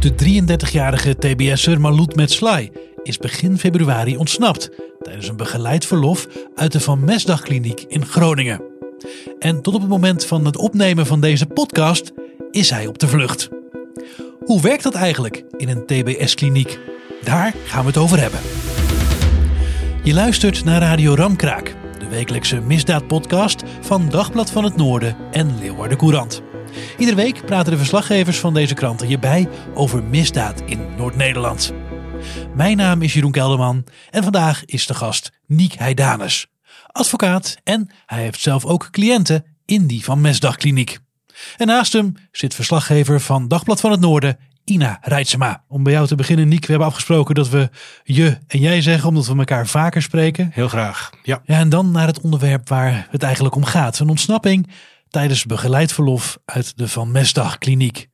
De 0.00 0.12
33-jarige 0.12 1.16
TBS'er 1.18 1.80
Maloud 1.80 2.14
Metslay 2.14 2.72
is 3.02 3.16
begin 3.16 3.58
februari 3.58 4.16
ontsnapt 4.16 4.70
tijdens 5.00 5.28
een 5.28 5.36
begeleid 5.36 5.86
verlof 5.86 6.26
uit 6.54 6.72
de 6.72 6.80
Van 6.80 7.04
Mesdagkliniek 7.04 7.84
in 7.88 8.06
Groningen. 8.06 8.62
En 9.38 9.62
tot 9.62 9.74
op 9.74 9.80
het 9.80 9.90
moment 9.90 10.24
van 10.24 10.44
het 10.44 10.56
opnemen 10.56 11.06
van 11.06 11.20
deze 11.20 11.46
podcast 11.46 12.12
is 12.50 12.70
hij 12.70 12.86
op 12.86 12.98
de 12.98 13.08
vlucht. 13.08 13.48
Hoe 14.44 14.60
werkt 14.60 14.82
dat 14.82 14.94
eigenlijk 14.94 15.44
in 15.56 15.68
een 15.68 15.86
TBS-kliniek? 15.86 16.78
Daar 17.22 17.54
gaan 17.64 17.80
we 17.80 17.88
het 17.88 17.96
over 17.96 18.20
hebben. 18.20 18.40
Je 20.02 20.14
luistert 20.14 20.64
naar 20.64 20.80
Radio 20.80 21.14
Ramkraak, 21.14 21.74
de 21.98 22.08
wekelijkse 22.08 22.60
misdaadpodcast 22.60 23.62
van 23.80 24.08
Dagblad 24.08 24.50
van 24.50 24.64
het 24.64 24.76
Noorden 24.76 25.16
en 25.30 25.58
Leeuwarden 25.58 25.98
Courant. 25.98 26.42
Iedere 26.98 27.16
week 27.16 27.46
praten 27.46 27.72
de 27.72 27.78
verslaggevers 27.78 28.38
van 28.38 28.54
deze 28.54 28.74
kranten 28.74 29.06
hierbij 29.06 29.48
over 29.74 30.02
misdaad 30.02 30.62
in 30.66 30.80
Noord-Nederland. 30.96 31.72
Mijn 32.54 32.76
naam 32.76 33.02
is 33.02 33.12
Jeroen 33.12 33.32
Kelderman 33.32 33.84
en 34.10 34.22
vandaag 34.22 34.64
is 34.64 34.86
de 34.86 34.94
gast 34.94 35.32
Niek 35.46 35.72
Heidanus, 35.72 36.46
advocaat 36.86 37.56
en 37.64 37.90
hij 38.06 38.22
heeft 38.22 38.40
zelf 38.40 38.64
ook 38.64 38.88
cliënten 38.90 39.44
in 39.64 39.86
die 39.86 40.04
van 40.04 40.20
Mesdagkliniek. 40.20 40.98
En 41.56 41.66
naast 41.66 41.92
hem 41.92 42.14
zit 42.32 42.54
verslaggever 42.54 43.20
van 43.20 43.48
Dagblad 43.48 43.80
van 43.80 43.90
het 43.90 44.00
Noorden, 44.00 44.38
Ina 44.64 44.98
Rijtsema. 45.02 45.64
Om 45.68 45.82
bij 45.82 45.92
jou 45.92 46.06
te 46.06 46.14
beginnen, 46.14 46.48
Niek, 46.48 46.60
we 46.60 46.70
hebben 46.70 46.88
afgesproken 46.88 47.34
dat 47.34 47.48
we 47.48 47.70
je 48.04 48.38
en 48.46 48.60
jij 48.60 48.80
zeggen, 48.82 49.08
omdat 49.08 49.26
we 49.26 49.36
elkaar 49.36 49.66
vaker 49.66 50.02
spreken. 50.02 50.50
Heel 50.52 50.68
graag, 50.68 51.10
ja. 51.22 51.42
Ja, 51.44 51.58
en 51.58 51.68
dan 51.68 51.90
naar 51.90 52.06
het 52.06 52.20
onderwerp 52.20 52.68
waar 52.68 53.06
het 53.10 53.22
eigenlijk 53.22 53.54
om 53.54 53.64
gaat. 53.64 53.98
Een 53.98 54.08
ontsnapping 54.08 54.68
tijdens 55.10 55.44
begeleid 55.44 55.92
verlof 55.92 56.38
uit 56.44 56.76
de 56.76 56.88
Van 56.88 57.12
Mesdag 57.12 57.58
kliniek. 57.58 58.08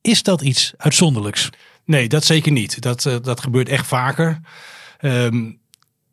Is 0.00 0.22
dat 0.22 0.42
iets 0.42 0.72
uitzonderlijks? 0.76 1.48
Nee, 1.84 2.08
dat 2.08 2.24
zeker 2.24 2.52
niet. 2.52 2.80
Dat, 2.80 3.04
uh, 3.04 3.16
dat 3.22 3.40
gebeurt 3.40 3.68
echt 3.68 3.86
vaker. 3.86 4.40
Um, 5.00 5.60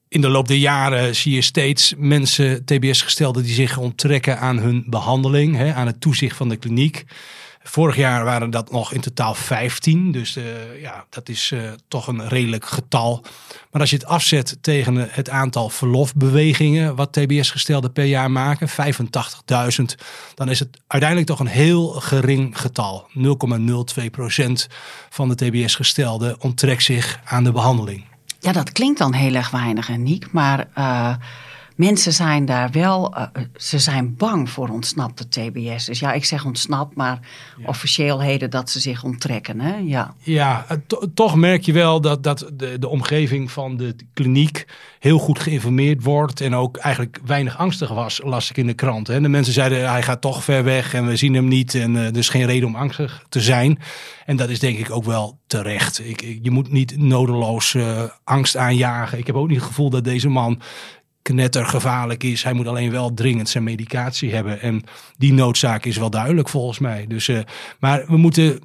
in 0.08 0.22
de 0.22 0.30
loop 0.30 0.48
der 0.48 0.58
jaren 0.58 1.16
zie 1.16 1.34
je 1.34 1.42
steeds 1.42 1.94
mensen, 1.98 2.66
TBS-gestelden, 2.66 3.44
die 3.44 3.54
zich 3.54 3.78
onttrekken 3.78 4.40
aan 4.40 4.58
hun 4.58 4.84
behandeling, 4.88 5.56
hè, 5.56 5.74
aan 5.74 5.88
het 5.88 6.02
toezicht 6.02 6.38
van 6.38 6.50
de 6.50 6.56
kliniek. 6.56 7.04
Vorig 7.68 7.96
jaar 7.96 8.24
waren 8.24 8.50
dat 8.50 8.72
nog 8.72 8.94
in 8.94 9.02
totaal 9.02 9.34
15. 9.36 10.12
Dus 10.12 10.38
uh, 10.38 10.44
ja, 10.82 11.06
dat 11.10 11.30
is 11.30 11.52
uh, 11.52 11.72
toch 11.88 12.08
een 12.08 12.28
redelijk 12.28 12.66
getal. 12.66 13.24
Maar 13.72 13.82
als 13.82 13.90
je 13.90 13.96
het 13.96 14.06
afzet 14.06 14.58
tegen 14.62 15.08
het 15.12 15.30
aantal 15.30 15.70
verlofbewegingen 15.70 16.96
wat 16.96 17.14
TBS-gestelden 17.14 17.92
per 17.92 18.06
jaar 18.06 18.32
maken, 18.32 18.70
85.000, 18.70 18.76
dan 20.34 20.50
is 20.50 20.60
het 20.60 20.80
uiteindelijk 20.88 21.30
toch 21.30 21.40
een 21.40 21.54
heel 21.54 21.88
gering 21.88 22.60
getal. 22.60 23.10
0,02% 23.18 23.22
van 25.10 25.30
de 25.30 25.36
TBS-gestelden 25.36 26.42
onttrekt 26.42 26.84
zich 26.84 27.20
aan 27.26 27.44
de 27.44 27.52
behandeling. 27.52 28.06
Ja, 28.40 28.52
dat 28.52 28.72
klinkt 28.72 29.00
dan 29.00 29.14
heel 29.14 29.34
erg 29.34 29.50
weinig, 29.50 29.98
Niek. 29.98 30.32
Maar 30.32 30.68
mensen 31.76 32.14
zijn 32.14 32.46
daar 32.46 32.72
wel, 32.72 33.18
uh, 33.18 33.24
ze 33.56 33.80
zijn 33.80 34.16
bang 34.16 34.50
voor 34.50 34.70
ontsnapte 34.70 35.28
TBS. 35.28 35.86
Dus 35.86 36.00
ja, 36.00 36.14
ik 36.14 36.26
zeg 36.26 36.46
ontsnapt, 36.46 36.96
maar 36.96 37.20
ja. 37.58 37.68
officieel 37.68 38.22
heden 38.22 38.50
dat 38.50 38.70
ze 38.70 38.80
zich 38.80 39.04
onttrekken. 39.04 39.60
Hè? 39.60 39.76
Ja, 39.76 40.14
ja 40.20 40.66
to 40.88 41.12
toch 41.14 41.36
merk 41.36 41.66
je 41.66 41.74
wel 41.74 42.02
dat, 42.02 42.24
dat 42.24 42.50
de, 42.54 42.80
de 42.80 42.88
omgeving 42.88 43.52
van 43.52 43.78
de 43.78 43.96
kliniek 44.14 44.66
heel 45.00 45.18
goed 45.18 45.40
geïnformeerd 45.40 46.04
wordt. 46.04 46.42
En 46.42 46.56
ook 46.56 46.78
eigenlijk 46.78 47.20
weinig 47.26 47.58
angstig 47.58 47.90
was, 47.90 48.22
las 48.24 48.50
ik 48.50 48.58
in 48.58 48.68
de 48.68 48.74
krant. 48.74 49.08
Hè? 49.08 49.22
De 49.22 49.30
mensen 49.30 49.54
zeiden, 49.54 49.90
hij 49.90 50.04
gaat 50.04 50.22
toch 50.22 50.44
ver 50.44 50.64
weg 50.64 50.94
en 50.94 51.06
we 51.06 51.16
zien 51.16 51.34
hem 51.34 51.48
niet. 51.48 51.76
En 51.76 51.96
uh, 51.96 52.12
dus 52.12 52.30
geen 52.30 52.46
reden 52.46 52.68
om 52.68 52.76
angstig 52.76 53.26
te 53.30 53.42
zijn. 53.42 53.80
En 54.26 54.36
dat 54.36 54.50
is 54.50 54.60
denk 54.60 54.78
ik 54.78 54.92
ook 54.92 55.04
wel 55.04 55.40
terecht. 55.48 56.00
Ik, 56.00 56.22
ik, 56.22 56.40
je 56.42 56.52
moet 56.52 56.72
niet 56.72 56.98
nodeloos 56.98 57.74
uh, 57.74 58.04
angst 58.24 58.58
aanjagen. 58.58 59.18
Ik 59.18 59.28
heb 59.28 59.36
ook 59.36 59.48
niet 59.48 59.58
het 59.58 59.68
gevoel 59.68 59.90
dat 59.90 60.04
deze 60.04 60.30
man 60.30 60.62
knettergevaarlijk 61.26 62.24
is. 62.24 62.44
Hij 62.44 62.54
moet 62.54 62.68
alleen 62.68 62.92
wel 62.92 63.14
dringend 63.14 63.50
zijn 63.50 63.64
medicatie 63.64 64.34
hebben. 64.34 64.62
En 64.62 64.84
die 65.18 65.34
noodzaak 65.34 65.86
is 65.86 65.98
wel 65.98 66.10
duidelijk 66.10 66.50
volgens 66.50 66.80
mij. 66.80 67.06
Dus, 67.08 67.28
uh, 67.28 67.40
maar 67.80 68.06
we 68.08 68.18
moeten 68.18 68.60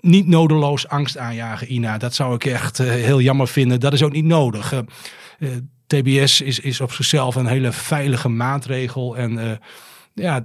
niet 0.00 0.26
nodeloos 0.26 0.88
angst 0.88 1.18
aanjagen, 1.18 1.72
Ina. 1.72 1.98
Dat 1.98 2.14
zou 2.14 2.34
ik 2.34 2.44
echt 2.44 2.78
uh, 2.78 2.88
heel 2.88 3.20
jammer 3.20 3.48
vinden. 3.48 3.80
Dat 3.80 3.92
is 3.92 4.02
ook 4.02 4.12
niet 4.12 4.24
nodig. 4.24 4.72
Uh, 4.72 5.48
TBS 5.86 6.40
is, 6.40 6.60
is 6.60 6.80
op 6.80 6.92
zichzelf 6.92 7.34
een 7.34 7.46
hele 7.46 7.72
veilige 7.72 8.28
maatregel. 8.28 9.16
En 9.16 9.60
ja, 10.14 10.40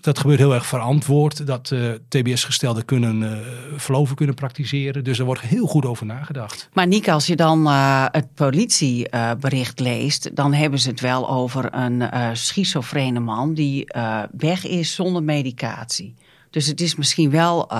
dat, 0.00 0.18
gebeurt 0.18 0.38
heel 0.38 0.54
erg 0.54 0.66
verantwoord. 0.66 1.46
Dat 1.46 1.70
uh, 1.70 1.92
TBS-gestelden 2.08 2.84
kunnen 2.84 3.22
uh, 3.22 3.38
verloven 3.76 4.16
kunnen 4.16 4.34
praktiseren. 4.34 5.04
Dus 5.04 5.18
er 5.18 5.24
wordt 5.24 5.40
heel 5.40 5.66
goed 5.66 5.86
over 5.86 6.06
nagedacht. 6.06 6.68
Maar 6.72 6.86
Nick, 6.86 7.08
als 7.08 7.26
je 7.26 7.36
dan 7.36 7.66
uh, 7.66 8.06
het 8.10 8.34
politiebericht 8.34 9.80
leest, 9.80 10.36
dan 10.36 10.52
hebben 10.52 10.78
ze 10.78 10.88
het 10.88 11.00
wel 11.00 11.30
over 11.30 11.74
een 11.74 12.10
schizofrene 12.36 13.20
man 13.20 13.54
die 13.54 13.86
weg 14.30 14.66
is 14.66 14.94
zonder 14.94 15.22
medicatie. 15.22 16.14
Dus 16.50 16.66
het 16.66 16.80
is 16.80 16.94
misschien 16.96 17.30
wel 17.30 17.70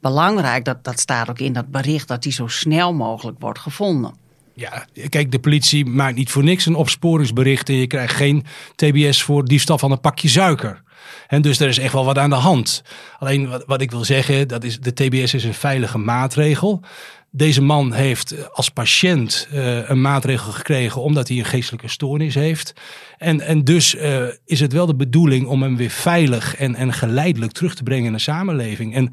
belangrijk, 0.00 0.64
dat, 0.64 0.84
dat 0.84 1.00
staat 1.00 1.30
ook 1.30 1.38
in 1.38 1.52
dat 1.52 1.70
bericht, 1.70 2.08
dat 2.08 2.22
die 2.22 2.32
zo 2.32 2.46
snel 2.46 2.94
mogelijk 2.94 3.40
wordt 3.40 3.58
gevonden. 3.58 4.25
Ja, 4.58 4.86
kijk, 5.08 5.30
de 5.30 5.38
politie 5.38 5.86
maakt 5.86 6.16
niet 6.16 6.30
voor 6.30 6.44
niks 6.44 6.66
een 6.66 6.74
opsporingsbericht 6.74 7.68
en 7.68 7.74
je 7.74 7.86
krijgt 7.86 8.14
geen 8.14 8.44
TBS 8.74 9.22
voor 9.22 9.44
diefstal 9.44 9.78
van 9.78 9.90
een 9.90 10.00
pakje 10.00 10.28
suiker. 10.28 10.82
En 11.26 11.42
dus 11.42 11.60
er 11.60 11.68
is 11.68 11.78
echt 11.78 11.92
wel 11.92 12.04
wat 12.04 12.18
aan 12.18 12.30
de 12.30 12.36
hand. 12.36 12.82
Alleen 13.18 13.48
wat, 13.48 13.64
wat 13.66 13.80
ik 13.80 13.90
wil 13.90 14.04
zeggen, 14.04 14.48
dat 14.48 14.64
is 14.64 14.80
de 14.80 14.92
TBS 14.92 15.34
is 15.34 15.44
een 15.44 15.54
veilige 15.54 15.98
maatregel. 15.98 16.82
Deze 17.30 17.62
man 17.62 17.92
heeft 17.92 18.52
als 18.52 18.68
patiënt 18.68 19.48
uh, 19.52 19.88
een 19.88 20.00
maatregel 20.00 20.52
gekregen 20.52 21.02
omdat 21.02 21.28
hij 21.28 21.38
een 21.38 21.44
geestelijke 21.44 21.88
stoornis 21.88 22.34
heeft. 22.34 22.72
En, 23.18 23.40
en 23.40 23.64
dus 23.64 23.94
uh, 23.94 24.24
is 24.44 24.60
het 24.60 24.72
wel 24.72 24.86
de 24.86 24.94
bedoeling 24.94 25.46
om 25.46 25.62
hem 25.62 25.76
weer 25.76 25.90
veilig 25.90 26.56
en, 26.56 26.74
en 26.74 26.92
geleidelijk 26.92 27.52
terug 27.52 27.74
te 27.74 27.82
brengen 27.82 28.06
in 28.06 28.12
de 28.12 28.18
samenleving. 28.18 28.94
En 28.94 29.12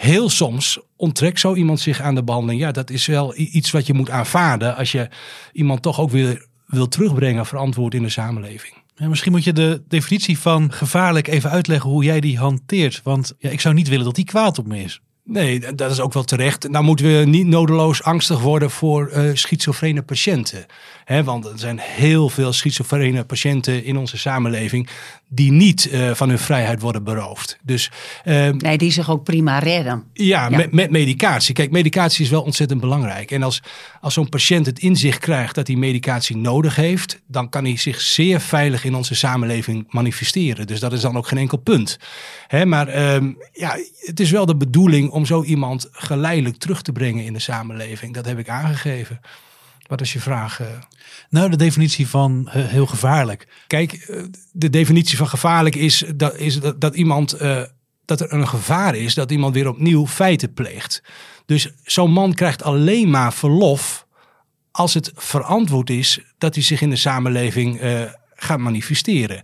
heel 0.00 0.28
soms 0.28 0.78
onttrekt 0.96 1.40
zo 1.40 1.54
iemand 1.54 1.80
zich 1.80 2.00
aan 2.00 2.14
de 2.14 2.24
behandeling. 2.24 2.60
Ja, 2.60 2.72
dat 2.72 2.90
is 2.90 3.06
wel 3.06 3.32
iets 3.36 3.70
wat 3.70 3.86
je 3.86 3.94
moet 3.94 4.10
aanvaarden 4.10 4.76
als 4.76 4.92
je 4.92 5.08
iemand 5.52 5.82
toch 5.82 6.00
ook 6.00 6.10
weer 6.10 6.46
wil 6.66 6.88
terugbrengen 6.88 7.46
verantwoord 7.46 7.94
in 7.94 8.02
de 8.02 8.08
samenleving. 8.08 8.74
Ja, 8.94 9.08
misschien 9.08 9.32
moet 9.32 9.44
je 9.44 9.52
de 9.52 9.82
definitie 9.88 10.38
van 10.38 10.72
gevaarlijk 10.72 11.28
even 11.28 11.50
uitleggen 11.50 11.90
hoe 11.90 12.04
jij 12.04 12.20
die 12.20 12.38
hanteert. 12.38 13.00
Want 13.04 13.34
ja, 13.38 13.50
ik 13.50 13.60
zou 13.60 13.74
niet 13.74 13.88
willen 13.88 14.04
dat 14.04 14.14
die 14.14 14.24
kwaad 14.24 14.58
op 14.58 14.66
me 14.66 14.82
is. 14.82 15.00
Nee, 15.24 15.74
dat 15.74 15.90
is 15.90 16.00
ook 16.00 16.12
wel 16.12 16.24
terecht. 16.24 16.68
Nou 16.68 16.84
moeten 16.84 17.06
we 17.06 17.24
niet 17.24 17.46
nodeloos 17.46 18.02
angstig 18.02 18.40
worden 18.40 18.70
voor 18.70 19.10
uh, 19.14 19.30
schizofrene 19.34 20.02
patiënten. 20.02 20.66
He, 21.04 21.24
want 21.24 21.44
er 21.44 21.58
zijn 21.58 21.78
heel 21.78 22.28
veel 22.28 22.52
schizofrene 22.52 23.24
patiënten 23.24 23.84
in 23.84 23.96
onze 23.96 24.18
samenleving 24.18 24.88
die 25.32 25.52
niet 25.52 25.88
uh, 25.92 26.10
van 26.14 26.28
hun 26.28 26.38
vrijheid 26.38 26.80
worden 26.80 27.04
beroofd. 27.04 27.58
Dus, 27.62 27.90
uh, 28.24 28.48
nee, 28.48 28.78
die 28.78 28.90
zich 28.90 29.10
ook 29.10 29.24
prima 29.24 29.58
redden. 29.58 30.04
Ja, 30.12 30.48
ja. 30.48 30.56
Met, 30.56 30.72
met, 30.72 30.90
medicatie. 30.90 31.54
Kijk, 31.54 31.70
medicatie 31.70 32.24
is 32.24 32.30
wel 32.30 32.42
ontzettend 32.42 32.80
belangrijk. 32.80 33.30
En 33.30 33.42
als, 33.42 33.62
als 34.00 34.14
zo'n 34.14 34.28
patiënt 34.28 34.66
het 34.66 34.78
inzicht 34.78 35.18
krijgt 35.18 35.54
dat 35.54 35.66
hij 35.66 35.76
medicatie 35.76 36.36
nodig 36.36 36.76
heeft, 36.76 37.20
dan 37.26 37.48
kan 37.48 37.64
hij 37.64 37.76
zich 37.76 38.00
zeer 38.00 38.40
veilig 38.40 38.84
in 38.84 38.94
onze 38.94 39.14
samenleving 39.14 39.84
manifesteren. 39.88 40.66
Dus 40.66 40.80
dat 40.80 40.92
is 40.92 41.00
dan 41.00 41.16
ook 41.16 41.26
geen 41.26 41.38
enkel 41.38 41.58
punt. 41.58 41.98
Hè, 42.46 42.66
maar 42.66 43.14
um, 43.14 43.38
ja, 43.52 43.76
het 43.98 44.20
is 44.20 44.30
wel 44.30 44.46
de 44.46 44.56
bedoeling 44.56 45.10
om 45.10 45.26
zo 45.26 45.42
iemand 45.42 45.88
geleidelijk 45.90 46.56
terug 46.56 46.82
te 46.82 46.92
brengen 46.92 47.24
in 47.24 47.32
de 47.32 47.38
samenleving. 47.38 48.14
Dat 48.14 48.26
heb 48.26 48.38
ik 48.38 48.48
aangegeven. 48.48 49.20
Wat 49.90 50.00
is 50.00 50.12
je 50.12 50.20
vraag? 50.20 50.60
Nou, 51.30 51.50
de 51.50 51.56
definitie 51.56 52.08
van 52.08 52.44
uh, 52.46 52.52
heel 52.52 52.86
gevaarlijk. 52.86 53.48
Kijk, 53.66 54.12
de 54.52 54.70
definitie 54.70 55.16
van 55.16 55.28
gevaarlijk 55.28 55.74
is 55.74 56.04
dat, 56.14 56.36
is 56.36 56.60
dat, 56.60 56.80
dat 56.80 56.94
iemand. 56.94 57.42
Uh, 57.42 57.62
dat 58.04 58.20
er 58.20 58.32
een 58.32 58.48
gevaar 58.48 58.94
is 58.94 59.14
dat 59.14 59.30
iemand 59.30 59.54
weer 59.54 59.68
opnieuw 59.68 60.06
feiten 60.06 60.52
pleegt. 60.52 61.02
Dus 61.46 61.70
zo'n 61.82 62.10
man 62.10 62.34
krijgt 62.34 62.62
alleen 62.62 63.10
maar 63.10 63.32
verlof 63.32 64.06
als 64.70 64.94
het 64.94 65.12
verantwoord 65.14 65.90
is 65.90 66.20
dat 66.38 66.54
hij 66.54 66.64
zich 66.64 66.80
in 66.80 66.90
de 66.90 66.96
samenleving 66.96 67.82
uh, 67.82 68.02
gaat 68.34 68.58
manifesteren. 68.58 69.42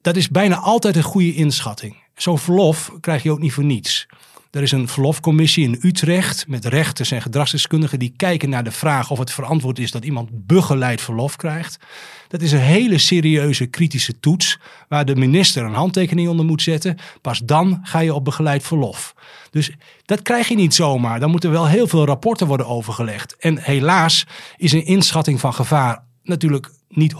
Dat 0.00 0.16
is 0.16 0.28
bijna 0.28 0.56
altijd 0.56 0.96
een 0.96 1.02
goede 1.02 1.34
inschatting. 1.34 1.96
Zo'n 2.14 2.38
verlof 2.38 2.92
krijg 3.00 3.22
je 3.22 3.30
ook 3.30 3.38
niet 3.38 3.52
voor 3.52 3.64
niets. 3.64 4.06
Er 4.52 4.62
is 4.62 4.72
een 4.72 4.88
verlofcommissie 4.88 5.64
in 5.64 5.78
Utrecht 5.82 6.48
met 6.48 6.64
rechters 6.64 7.10
en 7.10 7.22
gedragsdeskundigen 7.22 7.98
die 7.98 8.12
kijken 8.16 8.48
naar 8.48 8.64
de 8.64 8.70
vraag 8.70 9.10
of 9.10 9.18
het 9.18 9.30
verantwoord 9.30 9.78
is 9.78 9.90
dat 9.90 10.04
iemand 10.04 10.46
begeleid 10.46 11.00
verlof 11.00 11.36
krijgt. 11.36 11.78
Dat 12.28 12.42
is 12.42 12.52
een 12.52 12.58
hele 12.58 12.98
serieuze 12.98 13.66
kritische 13.66 14.20
toets 14.20 14.58
waar 14.88 15.04
de 15.04 15.16
minister 15.16 15.64
een 15.64 15.74
handtekening 15.74 16.28
onder 16.28 16.44
moet 16.44 16.62
zetten. 16.62 16.96
Pas 17.20 17.38
dan 17.38 17.80
ga 17.82 17.98
je 17.98 18.14
op 18.14 18.24
begeleid 18.24 18.62
verlof. 18.62 19.14
Dus 19.50 19.70
dat 20.04 20.22
krijg 20.22 20.48
je 20.48 20.54
niet 20.54 20.74
zomaar. 20.74 21.20
Dan 21.20 21.30
moeten 21.30 21.50
wel 21.50 21.66
heel 21.66 21.86
veel 21.86 22.04
rapporten 22.04 22.46
worden 22.46 22.66
overgelegd. 22.66 23.36
En 23.36 23.58
helaas 23.58 24.26
is 24.56 24.72
een 24.72 24.86
inschatting 24.86 25.40
van 25.40 25.54
gevaar 25.54 26.04
natuurlijk 26.22 26.70
niet 26.94 27.14
100% 27.14 27.16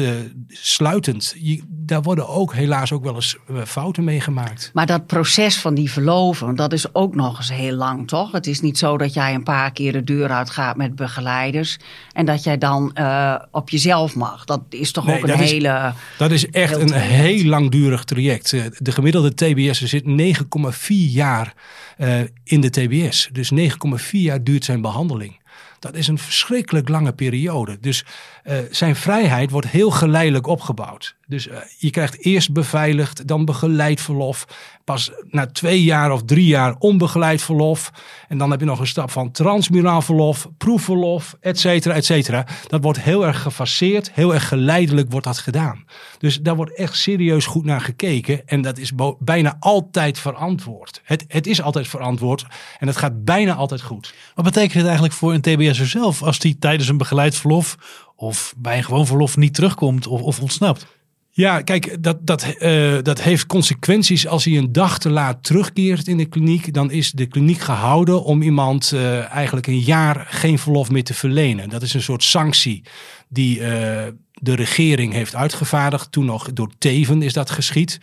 uh, 0.00 0.10
sluitend. 0.48 1.34
Je, 1.38 1.62
daar 1.68 2.02
worden 2.02 2.28
ook 2.28 2.54
helaas 2.54 2.92
ook 2.92 3.04
wel 3.04 3.14
eens 3.14 3.36
uh, 3.50 3.62
fouten 3.64 4.04
meegemaakt. 4.04 4.70
Maar 4.74 4.86
dat 4.86 5.06
proces 5.06 5.58
van 5.58 5.74
die 5.74 5.90
verloven, 5.90 6.54
dat 6.56 6.72
is 6.72 6.94
ook 6.94 7.14
nog 7.14 7.38
eens 7.38 7.52
heel 7.52 7.74
lang, 7.74 8.08
toch? 8.08 8.32
Het 8.32 8.46
is 8.46 8.60
niet 8.60 8.78
zo 8.78 8.96
dat 8.98 9.14
jij 9.14 9.34
een 9.34 9.42
paar 9.42 9.72
keer 9.72 9.92
de 9.92 10.04
deur 10.04 10.28
uitgaat 10.30 10.76
met 10.76 10.94
begeleiders 10.96 11.78
en 12.12 12.26
dat 12.26 12.42
jij 12.44 12.58
dan 12.58 12.90
uh, 12.94 13.34
op 13.50 13.70
jezelf 13.70 14.14
mag. 14.14 14.44
Dat 14.44 14.60
is 14.68 14.92
toch 14.92 15.06
Nee, 15.06 15.16
ook 15.16 15.22
een 15.22 15.28
dat 15.28 15.40
is- 15.40 15.50
hele. 15.50 15.92
Dat 16.18 16.30
is 16.30 16.46
echt 16.50 16.70
Heel 16.70 16.80
een 16.80 16.86
traject. 16.86 17.10
heel 17.12 17.44
langdurig 17.44 18.04
traject. 18.04 18.52
Eh, 18.52 18.62
De 18.78 18.92
gemiddelde 18.92 19.34
TBS 19.34 19.82
zit 19.82 20.04
9,4 20.04 20.86
jaar 20.88 21.54
eh, 21.96 22.20
in 22.44 22.60
de 22.60 22.70
TBS. 22.70 23.28
Dus 23.32 23.50
9,4 23.54 24.10
jaar 24.10 24.44
duurt 24.44 24.64
zijn 24.64 24.80
behandeling. 24.80 25.38
Dat 25.78 25.94
is 25.94 26.08
een 26.08 26.18
verschrikkelijk 26.18 26.88
lange 26.88 27.12
periode. 27.12 27.78
Dus 27.80 28.04
eh, 28.42 28.58
zijn 28.70 28.96
vrijheid 28.96 29.50
wordt 29.50 29.68
heel 29.68 29.90
geleidelijk 29.90 30.46
opgebouwd. 30.46 31.16
Dus 31.26 31.48
eh, 31.48 31.58
je 31.78 31.90
krijgt 31.90 32.24
eerst 32.24 32.52
beveiligd, 32.52 33.26
dan 33.26 33.44
begeleid 33.44 34.00
verlof. 34.00 34.46
Pas 34.84 35.10
na 35.30 35.46
twee 35.46 35.82
jaar 35.82 36.12
of 36.12 36.22
drie 36.24 36.46
jaar 36.46 36.74
onbegeleid 36.78 37.42
verlof. 37.42 37.90
En 38.28 38.38
dan 38.38 38.50
heb 38.50 38.60
je 38.60 38.66
nog 38.66 38.80
een 38.80 38.86
stap 38.86 39.10
van 39.10 39.30
transmuraal 39.30 40.02
verlof, 40.02 40.48
proefverlof, 40.58 41.36
et 41.40 41.58
cetera, 41.58 41.94
et 41.94 42.04
cetera. 42.04 42.46
Dat 42.66 42.82
wordt 42.82 43.00
heel 43.00 43.26
erg 43.26 43.42
gefaseerd, 43.42 44.10
heel 44.12 44.34
erg 44.34 44.48
geleidelijk 44.48 45.10
wordt 45.10 45.26
dat 45.26 45.38
gedaan. 45.38 45.84
Dus 46.18 46.40
daar 46.40 46.56
wordt 46.56 46.74
echt 46.74 46.96
serieus 46.96 47.46
goed 47.46 47.64
naar 47.64 47.80
gekeken. 47.80 48.46
En 48.46 48.62
dat 48.62 48.78
is 48.78 48.92
bijna 49.18 49.56
altijd 49.60 50.18
verantwoord. 50.18 51.00
Het, 51.04 51.24
het 51.28 51.46
is 51.46 51.62
altijd 51.62 51.88
verantwoord 51.88 52.46
en 52.78 52.86
het 52.86 52.96
gaat 52.96 53.24
bijna 53.24 53.54
altijd 53.54 53.82
goed. 53.82 54.14
Wat 54.34 54.44
betekent 54.44 54.74
het 54.74 54.84
eigenlijk 54.84 55.14
voor 55.14 55.34
een 55.34 55.40
TBS'er 55.40 55.86
zelf 55.86 56.22
als 56.22 56.38
die 56.38 56.58
tijdens 56.58 56.88
een 56.88 56.96
begeleid 56.96 57.34
verlof 57.34 57.76
of 58.20 58.54
bij 58.56 58.76
een 58.76 58.84
gewoon 58.84 59.06
verlof 59.06 59.36
niet 59.36 59.54
terugkomt 59.54 60.06
of, 60.06 60.22
of 60.22 60.40
ontsnapt? 60.40 60.86
Ja, 61.30 61.62
kijk, 61.62 62.02
dat, 62.02 62.26
dat, 62.26 62.42
eh, 62.42 62.98
dat 63.02 63.22
heeft 63.22 63.46
consequenties. 63.46 64.26
Als 64.26 64.44
hij 64.44 64.56
een 64.56 64.72
dag 64.72 64.98
te 64.98 65.10
laat 65.10 65.44
terugkeert 65.44 66.08
in 66.08 66.16
de 66.16 66.24
kliniek, 66.24 66.72
dan 66.74 66.90
is 66.90 67.12
de 67.12 67.26
kliniek 67.26 67.60
gehouden 67.60 68.24
om 68.24 68.42
iemand 68.42 68.92
eh, 68.92 69.32
eigenlijk 69.34 69.66
een 69.66 69.78
jaar 69.78 70.26
geen 70.28 70.58
verlof 70.58 70.90
meer 70.90 71.04
te 71.04 71.14
verlenen. 71.14 71.68
Dat 71.68 71.82
is 71.82 71.94
een 71.94 72.02
soort 72.02 72.22
sanctie 72.22 72.82
die 73.28 73.60
eh, 73.64 74.12
de 74.32 74.54
regering 74.54 75.12
heeft 75.12 75.34
uitgevaardigd. 75.34 76.12
Toen 76.12 76.24
nog 76.24 76.52
door 76.52 76.70
Teven 76.78 77.22
is 77.22 77.32
dat 77.32 77.50
geschied. 77.50 78.00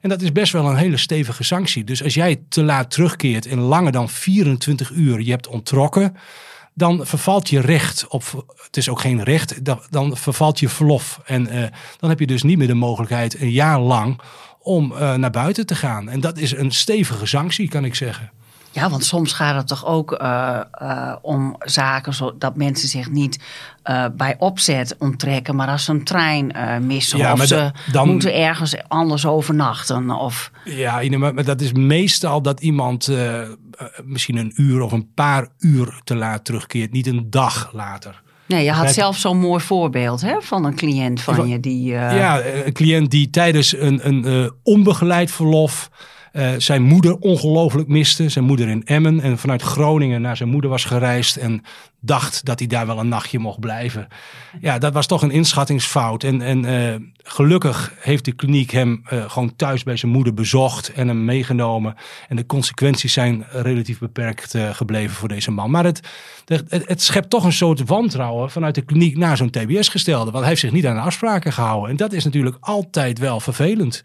En 0.00 0.08
dat 0.08 0.22
is 0.22 0.32
best 0.32 0.52
wel 0.52 0.66
een 0.66 0.76
hele 0.76 0.96
stevige 0.96 1.44
sanctie. 1.44 1.84
Dus 1.84 2.04
als 2.04 2.14
jij 2.14 2.42
te 2.48 2.62
laat 2.62 2.90
terugkeert 2.90 3.46
en 3.46 3.58
langer 3.58 3.92
dan 3.92 4.08
24 4.08 4.90
uur 4.90 5.20
je 5.20 5.30
hebt 5.30 5.46
ontrokken, 5.46 6.16
dan 6.74 7.06
vervalt 7.06 7.48
je 7.48 7.60
recht 7.60 8.06
op. 8.08 8.46
Het 8.56 8.76
is 8.76 8.88
ook 8.88 9.00
geen 9.00 9.22
recht, 9.22 9.64
dan, 9.64 9.80
dan 9.90 10.16
vervalt 10.16 10.60
je 10.60 10.68
verlof. 10.68 11.20
En 11.24 11.46
eh, 11.46 11.64
dan 11.98 12.10
heb 12.10 12.18
je 12.18 12.26
dus 12.26 12.42
niet 12.42 12.58
meer 12.58 12.66
de 12.66 12.74
mogelijkheid 12.74 13.40
een 13.40 13.50
jaar 13.50 13.80
lang 13.80 14.20
om 14.58 14.92
eh, 14.92 15.14
naar 15.14 15.30
buiten 15.30 15.66
te 15.66 15.74
gaan. 15.74 16.08
En 16.08 16.20
dat 16.20 16.38
is 16.38 16.56
een 16.56 16.70
stevige 16.70 17.26
sanctie, 17.26 17.68
kan 17.68 17.84
ik 17.84 17.94
zeggen. 17.94 18.30
Ja, 18.72 18.90
want 18.90 19.04
soms 19.04 19.32
gaat 19.32 19.56
het 19.56 19.66
toch 19.66 19.86
ook 19.86 20.12
eh, 20.12 20.60
eh, 20.72 21.12
om 21.22 21.56
zaken 21.58 22.14
zo, 22.14 22.34
dat 22.38 22.56
mensen 22.56 22.88
zich 22.88 23.10
niet 23.10 23.38
eh, 23.82 24.04
bij 24.16 24.36
opzet 24.38 24.96
onttrekken, 24.98 25.56
maar 25.56 25.68
als 25.68 25.84
ze 25.84 25.90
een 25.92 26.04
trein 26.04 26.52
missen 26.86 27.18
Ja, 27.18 27.32
of 27.32 27.42
ze 27.46 27.54
da- 27.54 27.72
dan- 27.92 28.08
moeten 28.08 28.34
ergens 28.34 28.76
anders 28.88 29.26
overnachten. 29.26 30.10
Of, 30.10 30.50
Ja, 30.64 31.18
maar 31.18 31.44
dat 31.44 31.60
is 31.60 31.72
meestal 31.72 32.42
dat 32.42 32.60
iemand 32.60 33.08
misschien 34.04 34.36
een 34.36 34.52
uur 34.56 34.80
of 34.80 34.92
een 34.92 35.12
paar 35.14 35.48
uur 35.58 36.00
te 36.04 36.14
laat 36.16 36.44
terugkeert, 36.44 36.92
niet 36.92 37.06
een 37.06 37.26
dag 37.30 37.70
later. 37.72 38.22
nee, 38.46 38.64
je 38.64 38.72
had 38.72 38.92
zelf 38.92 39.16
zo'n 39.16 39.38
mooi 39.38 39.62
voorbeeld 39.64 40.20
hè, 40.20 40.36
van 40.40 40.64
een 40.64 40.74
cliënt 40.76 41.20
van 41.20 41.48
je 41.48 41.60
die. 41.60 41.84
Ja, 41.92 42.42
een 42.44 42.72
cliënt 42.72 43.10
die 43.10 43.30
tijdens 43.30 43.76
een, 43.76 44.06
een 44.08 44.52
onbegeleid 44.62 45.30
verlof 45.30 45.90
eh, 46.32 46.50
zijn 46.58 46.82
moeder 46.82 47.18
ongelooflijk 47.18 47.88
miste. 47.88 48.28
Zijn 48.28 48.44
moeder 48.44 48.68
in 48.68 48.84
Emmen 48.84 49.20
en 49.20 49.38
vanuit 49.38 49.62
Groningen 49.62 50.20
naar 50.20 50.36
zijn 50.36 50.48
moeder 50.48 50.70
was 50.70 50.84
gereisd 50.84 51.36
en 51.36 51.62
dacht 52.00 52.44
dat 52.44 52.58
hij 52.58 52.68
daar 52.68 52.86
wel 52.86 52.98
een 52.98 53.08
nachtje 53.08 53.38
mocht 53.38 53.60
blijven. 53.60 54.08
Ja, 54.60 54.78
dat 54.78 54.92
was 54.92 55.06
toch 55.06 55.22
een 55.22 55.30
inschattingsfout. 55.30 56.24
En, 56.24 56.42
en 56.42 56.64
eh, 56.64 56.94
gelukkig 57.22 57.94
heeft 57.98 58.24
de 58.24 58.32
kliniek 58.32 58.70
hem 58.70 59.02
eh, 59.04 59.30
gewoon 59.30 59.56
thuis 59.56 59.82
bij 59.82 59.96
zijn 59.96 60.12
moeder 60.12 60.34
bezocht 60.34 60.92
en 60.92 61.08
hem 61.08 61.24
meegenomen. 61.24 61.94
En 62.28 62.36
de 62.36 62.46
consequenties 62.46 63.12
zijn 63.12 63.44
relatief 63.50 63.98
beperkt 63.98 64.54
eh, 64.54 64.74
gebleven 64.74 65.16
voor 65.16 65.28
deze 65.28 65.50
man. 65.50 65.70
Maar 65.70 65.84
het, 65.84 66.00
het, 66.44 66.64
het, 66.86 67.02
schept 67.02 67.30
toch 67.30 67.44
een 67.44 67.52
soort 67.52 67.86
wantrouwen 67.86 68.50
vanuit 68.50 68.74
de 68.74 68.82
kliniek 68.82 69.16
naar 69.16 69.36
zo'n 69.36 69.50
TBS-gestelde. 69.50 70.30
Want 70.30 70.38
hij 70.38 70.48
heeft 70.48 70.60
zich 70.60 70.72
niet 70.72 70.86
aan 70.86 70.96
de 70.96 71.00
afspraken 71.00 71.52
gehouden. 71.52 71.90
En 71.90 71.96
dat 71.96 72.12
is 72.12 72.24
natuurlijk 72.24 72.56
altijd 72.60 73.18
wel 73.18 73.40
vervelend. 73.40 74.02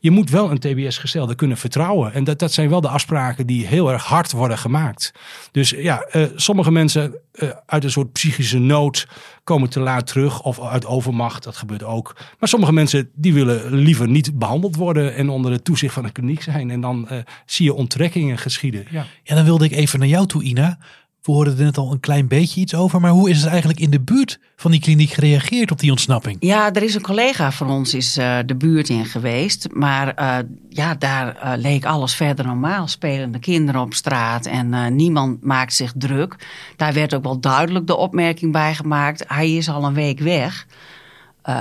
Je 0.00 0.10
moet 0.10 0.30
wel 0.30 0.50
een 0.50 0.58
TBS-gestelde 0.58 1.34
kunnen 1.34 1.56
vertrouwen. 1.56 2.12
En 2.12 2.24
dat, 2.24 2.38
dat 2.38 2.52
zijn 2.52 2.68
wel 2.68 2.80
de 2.80 2.88
afspraken 2.88 3.46
die 3.46 3.66
heel 3.66 3.92
erg 3.92 4.04
hard 4.04 4.32
worden 4.32 4.58
gemaakt. 4.58 5.12
Dus 5.50 5.70
ja, 5.70 6.06
sommige 6.34 6.70
mensen 6.70 7.14
eh, 7.32 7.48
uit 7.66 7.84
een 7.84 7.90
soort 7.90 8.12
psychische 8.12 8.58
nood 8.58 9.06
komen 9.44 9.68
te 9.70 9.80
laat 9.80 10.06
terug. 10.06 10.42
Of 10.42 10.60
uit 10.60 10.86
overmacht, 10.86 11.42
dat 11.42 11.56
gebeurt 11.56 11.82
ook. 11.82 12.16
Maar 12.38 12.48
sommige 12.48 12.72
mensen 12.72 13.10
die 13.14 13.34
willen 13.34 13.74
liever 13.74 14.08
niet 14.08 14.38
behandeld 14.38 14.76
worden 14.76 15.14
en 15.14 15.28
onder 15.28 15.52
het 15.52 15.64
toezicht 15.64 15.94
van 15.94 16.04
een 16.04 16.12
kliniek 16.12 16.42
zijn. 16.42 16.70
En 16.70 16.80
dan 16.80 17.08
eh, 17.08 17.18
zie 17.46 17.64
je 17.64 17.74
onttrekkingen 17.74 18.38
geschieden. 18.38 18.86
Ja. 18.90 19.06
Ja, 19.22 19.34
dan 19.34 19.44
wilde 19.44 19.64
ik 19.64 19.72
even 19.72 19.98
naar 19.98 20.08
jou 20.08 20.26
toe, 20.26 20.42
Ina. 20.42 20.78
We 21.22 21.32
hoorden 21.32 21.58
er 21.58 21.64
net 21.64 21.78
al 21.78 21.92
een 21.92 22.00
klein 22.00 22.28
beetje 22.28 22.60
iets 22.60 22.74
over, 22.74 23.00
maar 23.00 23.10
hoe 23.10 23.30
is 23.30 23.40
het 23.40 23.50
eigenlijk 23.50 23.80
in 23.80 23.90
de 23.90 24.00
buurt 24.00 24.38
van 24.56 24.70
die 24.70 24.80
kliniek 24.80 25.10
gereageerd 25.10 25.70
op 25.70 25.78
die 25.78 25.90
ontsnapping? 25.90 26.36
Ja, 26.40 26.72
er 26.72 26.82
is 26.82 26.94
een 26.94 27.02
collega 27.02 27.52
van 27.52 27.70
ons 27.70 27.94
is 27.94 28.16
eh, 28.16 28.38
de 28.46 28.54
buurt 28.54 28.88
in 28.88 29.04
geweest. 29.04 29.68
Maar 29.72 30.14
eh, 30.14 30.36
ja, 30.68 30.94
daar 30.94 31.36
eh, 31.36 31.52
leek 31.56 31.84
alles 31.84 32.14
verder 32.14 32.46
normaal. 32.46 32.88
Spelende 32.88 33.38
kinderen 33.38 33.80
op 33.80 33.94
straat 33.94 34.46
en 34.46 34.96
niemand 34.96 35.44
maakt 35.44 35.74
zich 35.74 35.92
druk. 35.96 36.36
Daar 36.76 36.92
werd 36.92 37.14
ook 37.14 37.22
wel 37.22 37.40
duidelijk 37.40 37.86
de 37.86 37.96
opmerking 37.96 38.52
bij 38.52 38.74
gemaakt. 38.74 39.24
Hij 39.26 39.52
is 39.52 39.68
al 39.68 39.84
een 39.84 39.94
week 39.94 40.18
weg. 40.18 40.66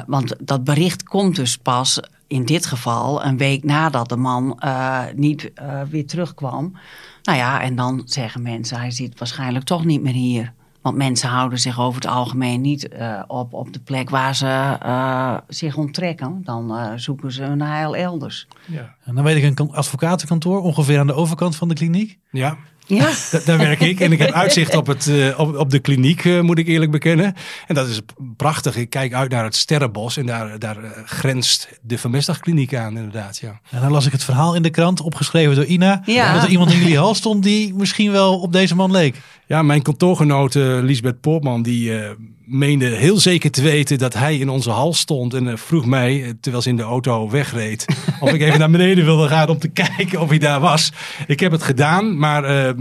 Want 0.05 0.35
dat 0.39 0.63
bericht 0.63 1.03
komt 1.03 1.35
dus 1.35 1.57
pas 1.57 1.99
in 2.31 2.45
dit 2.45 2.65
geval 2.65 3.25
een 3.25 3.37
week 3.37 3.63
nadat 3.63 4.09
de 4.09 4.15
man 4.17 4.59
eh, 4.59 4.99
niet 5.15 5.53
eh, 5.53 5.81
weer 5.89 6.07
terugkwam. 6.07 6.73
Nou 7.23 7.37
ja, 7.37 7.61
en 7.61 7.75
dan 7.75 8.01
zeggen 8.05 8.41
mensen, 8.41 8.77
hij 8.77 8.91
zit 8.91 9.19
waarschijnlijk 9.19 9.65
toch 9.65 9.85
niet 9.85 10.01
meer 10.01 10.13
hier. 10.13 10.53
Want 10.81 10.95
mensen 10.97 11.29
houden 11.29 11.59
zich 11.59 11.79
over 11.79 12.01
het 12.01 12.11
algemeen 12.11 12.61
niet 12.61 12.87
eh, 12.87 13.21
op, 13.27 13.53
op 13.53 13.73
de 13.73 13.79
plek 13.79 14.09
waar 14.09 14.35
ze 14.35 14.77
eh, 14.81 15.37
zich 15.47 15.77
onttrekken. 15.77 16.41
Dan 16.43 16.99
zoeken 16.99 17.31
ze 17.31 17.43
hun 17.43 17.61
heil 17.61 17.95
elders. 17.95 18.47
Ja. 18.67 18.95
En 19.03 19.15
dan 19.15 19.23
weet 19.23 19.37
ik 19.37 19.43
een 19.43 19.53
kan- 19.53 19.73
advocatenkantoor, 19.73 20.61
ongeveer 20.61 20.99
aan 20.99 21.07
de 21.07 21.13
overkant 21.13 21.55
van 21.55 21.67
de 21.67 21.73
kliniek. 21.73 22.17
ja. 22.31 22.57
Ja, 22.95 23.09
Da- 23.31 23.39
daar 23.45 23.57
werk 23.57 23.79
ik 23.79 23.99
en 23.99 24.11
ik 24.11 24.19
heb 24.19 24.31
uitzicht 24.31 24.75
op, 24.75 24.87
het, 24.87 25.07
eh, 25.07 25.39
op, 25.39 25.57
op 25.57 25.69
de 25.69 25.79
kliniek, 25.79 26.25
eh, 26.25 26.39
moet 26.41 26.57
ik 26.57 26.67
eerlijk 26.67 26.91
bekennen. 26.91 27.33
En 27.67 27.75
dat 27.75 27.87
is 27.87 28.01
prachtig. 28.37 28.75
Ik 28.75 28.89
kijk 28.89 29.13
uit 29.13 29.31
naar 29.31 29.43
het 29.43 29.55
Sterrenbos 29.55 30.17
en 30.17 30.25
daar, 30.25 30.59
daar 30.59 30.83
eh, 30.83 30.89
grenst 31.05 31.69
de 31.81 31.97
vermestdagkliniek 31.97 32.75
aan, 32.75 32.97
inderdaad. 32.97 33.37
Ja. 33.37 33.59
En 33.69 33.81
dan 33.81 33.91
las 33.91 34.05
ik 34.05 34.11
het 34.11 34.23
verhaal 34.23 34.55
in 34.55 34.61
de 34.61 34.69
krant, 34.69 35.01
opgeschreven 35.01 35.55
door 35.55 35.65
Ina. 35.65 36.01
Ja. 36.05 36.33
Dat 36.33 36.43
er 36.43 36.49
iemand 36.49 36.71
in 36.71 36.77
jullie 36.77 36.97
hal 36.97 37.15
stond 37.15 37.43
die 37.43 37.73
misschien 37.73 38.11
wel 38.11 38.39
op 38.39 38.53
deze 38.53 38.75
man 38.75 38.91
leek. 38.91 39.15
Ja, 39.47 39.61
mijn 39.61 39.81
kantoorgenoot 39.81 40.53
Lisbeth 40.53 41.21
Poortman, 41.21 41.61
die 41.61 41.99
eh, 41.99 42.09
meende 42.51 42.85
heel 42.85 43.17
zeker 43.17 43.51
te 43.51 43.61
weten 43.61 43.97
dat 43.97 44.13
hij 44.13 44.37
in 44.37 44.49
onze 44.49 44.69
hal 44.69 44.93
stond. 44.93 45.33
En 45.33 45.47
eh, 45.47 45.57
vroeg 45.57 45.85
mij, 45.85 46.23
eh, 46.23 46.29
terwijl 46.41 46.63
ze 46.63 46.69
in 46.69 46.75
de 46.75 46.83
auto 46.83 47.29
wegreed, 47.29 47.85
of 48.19 48.33
ik 48.33 48.41
even 48.41 48.59
naar 48.59 48.69
beneden 48.69 49.05
wilde 49.05 49.27
gaan 49.27 49.49
om 49.49 49.59
te 49.59 49.67
kijken 49.95 50.21
of 50.21 50.29
hij 50.29 50.37
daar 50.37 50.59
was. 50.59 50.91
Ik 51.27 51.39
heb 51.39 51.51
het 51.51 51.63
gedaan, 51.63 52.17
maar 52.17 52.43
eh, 52.43 52.69
eh, 52.69 52.75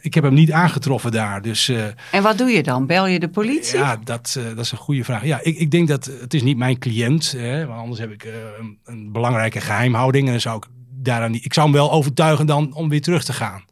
ik 0.00 0.14
heb 0.14 0.24
hem 0.24 0.34
niet 0.34 0.52
aangetroffen 0.52 1.12
daar. 1.12 1.42
Dus 1.42 1.72
en 2.10 2.22
wat 2.22 2.38
doe 2.38 2.50
je 2.50 2.62
dan? 2.62 2.86
Bel 2.86 3.06
je 3.06 3.18
de 3.18 3.28
politie? 3.28 3.78
ja, 3.78 4.00
dat, 4.04 4.38
dat 4.54 4.64
is 4.64 4.72
een 4.72 4.78
goede 4.78 5.04
vraag. 5.04 5.24
Ja, 5.24 5.40
ik, 5.42 5.58
ik 5.58 5.70
denk 5.70 5.88
dat 5.88 6.10
het 6.20 6.34
is 6.34 6.42
niet 6.42 6.56
mijn 6.56 6.78
cliënt, 6.78 7.34
hè, 7.36 7.66
want 7.66 7.80
anders 7.80 8.00
heb 8.00 8.10
ik 8.12 8.24
een, 8.58 8.78
een 8.84 9.12
belangrijke 9.12 9.60
geheimhouding. 9.60 10.26
En 10.26 10.32
dan 10.32 10.40
zou 10.40 10.56
ik 10.56 10.64
daaraan 10.90 11.30
niet. 11.30 11.44
Ik 11.44 11.54
zou 11.54 11.66
hem 11.66 11.76
wel 11.76 11.92
overtuigen 11.92 12.46
dan 12.46 12.74
om 12.74 12.88
weer 12.88 13.02
terug 13.02 13.24
te 13.24 13.32
gaan. 13.32 13.64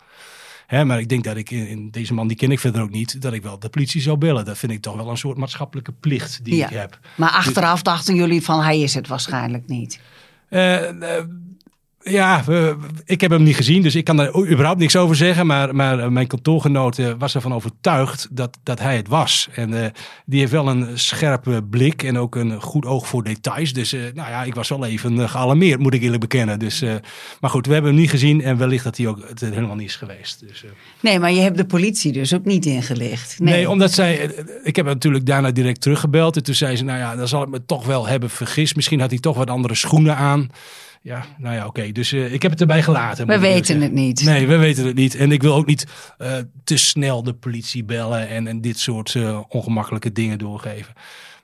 Hè, 0.72 0.84
maar 0.84 1.00
ik 1.00 1.08
denk 1.08 1.24
dat 1.24 1.36
ik 1.36 1.50
in, 1.50 1.90
deze 1.90 2.14
man, 2.14 2.28
die 2.28 2.36
ken 2.36 2.50
ik 2.50 2.60
verder 2.60 2.82
ook 2.82 2.90
niet, 2.90 3.22
dat 3.22 3.32
ik 3.32 3.42
wel 3.42 3.58
de 3.58 3.68
politie 3.68 4.00
zou 4.00 4.16
bellen. 4.16 4.44
Dat 4.44 4.58
vind 4.58 4.72
ik 4.72 4.80
toch 4.80 4.96
wel 4.96 5.08
een 5.08 5.16
soort 5.16 5.36
maatschappelijke 5.36 5.92
plicht 5.92 6.44
die 6.44 6.56
Ja. 6.56 6.66
ik 6.66 6.72
heb. 6.72 6.98
Maar 7.14 7.30
achteraf 7.30 7.82
dachten 7.82 8.14
jullie 8.14 8.42
van 8.42 8.62
hij 8.62 8.80
is 8.80 8.94
het 8.94 9.08
waarschijnlijk 9.08 9.68
niet. 9.68 10.00
Eh, 10.48 10.88
eh, 11.18 11.24
Ja, 12.04 12.42
we- 12.46 12.76
ik 13.04 13.20
heb 13.20 13.30
hem 13.30 13.42
niet 13.42 13.56
gezien, 13.56 13.82
dus 13.82 13.94
ik 13.94 14.04
kan 14.04 14.16
daar 14.16 14.36
überhaupt 14.50 14.78
niks 14.78 14.96
over 14.96 15.16
zeggen. 15.16 15.46
Maar, 15.46 15.74
maar 15.74 15.98
eh, 15.98 16.08
mijn 16.08 16.26
kantoorgenoot 16.26 16.98
eh, 16.98 17.10
was 17.18 17.34
ervan 17.34 17.54
overtuigd 17.54 18.28
dat, 18.30 18.58
dat 18.62 18.78
hij 18.78 18.96
het 18.96 19.08
was. 19.08 19.48
En 19.54 19.82
eh, 19.84 19.90
die 20.26 20.38
heeft 20.40 20.52
wel 20.52 20.68
een 20.68 20.98
scherpe 20.98 21.62
blik 21.70 22.02
en 22.02 22.18
ook 22.18 22.34
een 22.36 22.60
goed 22.60 22.86
oog 22.86 23.06
voor 23.06 23.22
details. 23.24 23.72
Dus 23.72 23.92
nou 23.92 24.12
ja, 24.14 24.42
ik 24.44 24.54
was 24.54 24.68
wel 24.68 24.84
even 24.86 25.28
gealarmeerd, 25.28 25.80
moet 25.80 25.94
ik 25.94 26.02
eerlijk 26.02 26.20
bekennen. 26.20 26.58
Dus, 26.58 26.82
maar 27.40 27.50
goed, 27.50 27.66
we 27.66 27.72
hebben 27.72 27.90
hem 27.90 28.00
niet 28.00 28.10
gezien 28.10 28.42
en 28.42 28.56
wellicht 28.58 28.84
dat 28.84 28.96
hij 28.96 29.06
ook 29.06 29.18
het 29.28 29.40
helemaal 29.40 29.76
niet 29.76 29.88
is 29.88 29.96
geweest. 29.96 30.40
Dus, 30.48 30.64
Nee, 31.00 31.18
maar 31.18 31.32
je 31.32 31.40
hebt 31.40 31.56
de 31.56 31.64
politie 31.66 32.12
dus 32.12 32.34
ook 32.34 32.44
niet 32.44 32.66
ingelicht. 32.66 33.38
Nee. 33.40 33.54
Nee, 33.54 33.70
omdat 33.70 33.92
zij. 33.92 34.30
Ik 34.62 34.76
heb 34.76 34.86
natuurlijk 34.86 35.26
daarna 35.26 35.50
direct 35.50 35.80
teruggebeld. 35.80 36.36
En 36.36 36.42
toen 36.42 36.54
zei 36.54 36.76
ze: 36.76 36.84
Nou 36.84 36.98
ja, 36.98 37.16
dan 37.16 37.28
zal 37.28 37.42
ik 37.42 37.48
me 37.48 37.64
toch 37.66 37.86
wel 37.86 38.06
hebben 38.06 38.30
vergist. 38.30 38.76
Misschien 38.76 39.00
had 39.00 39.10
hij 39.10 39.18
toch 39.18 39.36
wat 39.36 39.50
andere 39.50 39.74
schoenen 39.74 40.16
aan. 40.16 40.50
Ja, 41.02 41.24
nou 41.38 41.54
ja, 41.54 41.66
oké. 41.66 41.92
Dus 41.92 42.12
eh, 42.12 42.32
ik 42.32 42.42
heb 42.42 42.50
het 42.50 42.60
erbij 42.60 42.82
gelaten. 42.82 43.26
we 43.26 43.38
weten 43.38 43.80
het 43.80 43.92
niet. 43.92 44.24
Nee, 44.24 44.46
we 44.46 44.56
weten 44.56 44.86
het 44.86 44.94
niet. 44.94 45.14
En 45.14 45.32
ik 45.32 45.42
wil 45.42 45.54
ook 45.54 45.66
niet 45.66 45.86
eh, 46.18 46.36
te 46.64 46.76
snel 46.76 47.22
de 47.22 47.34
politie 47.34 47.84
bellen 47.84 48.28
en, 48.28 48.46
en 48.46 48.60
dit 48.60 48.78
soort 48.78 49.14
eh, 49.14 49.40
ongemakkelijke 49.48 50.12
dingen 50.12 50.38
doorgeven. 50.38 50.94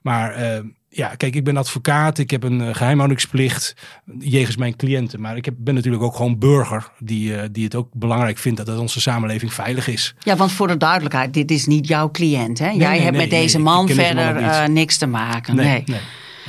Maar 0.02 0.62
ja, 0.90 1.14
kijk, 1.16 1.34
ik 1.34 1.44
ben 1.44 1.56
advocaat. 1.56 2.18
Ik 2.18 2.30
heb 2.30 2.42
een 2.42 2.60
eh, 2.60 2.74
geheimhoudingsplicht 2.74 3.74
jegens 4.18 4.56
mijn 4.56 4.76
cliënten. 4.76 5.20
Maar 5.20 5.36
ik 5.36 5.44
heb, 5.44 5.54
ben 5.58 5.74
natuurlijk 5.74 6.02
ook 6.02 6.16
gewoon 6.16 6.38
burger 6.38 6.90
die, 6.98 7.36
eh, 7.36 7.48
die 7.52 7.64
het 7.64 7.74
ook 7.74 7.88
belangrijk 7.92 8.38
vindt 8.38 8.58
dat, 8.58 8.66
dat 8.66 8.78
onze 8.78 9.00
samenleving 9.00 9.54
veilig 9.54 9.88
is. 9.88 10.14
Ja, 10.18 10.36
want 10.36 10.52
voor 10.52 10.66
de 10.66 10.76
duidelijkheid, 10.76 11.34
dit 11.34 11.50
is 11.50 11.66
niet 11.66 11.88
jouw 11.88 12.10
cliënt. 12.10 12.58
Hè? 12.58 12.68
Jij 12.68 12.76
nee, 12.76 13.00
hebt 13.00 13.16
nee, 13.16 13.20
met 13.20 13.30
deze 13.30 13.56
nee, 13.56 13.64
man 13.64 13.88
verder 13.88 14.36
eh, 14.36 14.66
niks 14.66 14.96
te 14.96 15.06
maken. 15.06 15.56
Nee. 15.56 15.84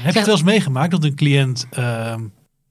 Heb 0.01 0.13
je 0.13 0.17
het 0.17 0.27
wel 0.27 0.35
eens 0.35 0.43
meegemaakt 0.43 0.91
dat 0.91 1.03
een 1.03 1.15
cliënt 1.15 1.67
ehm, 1.71 2.21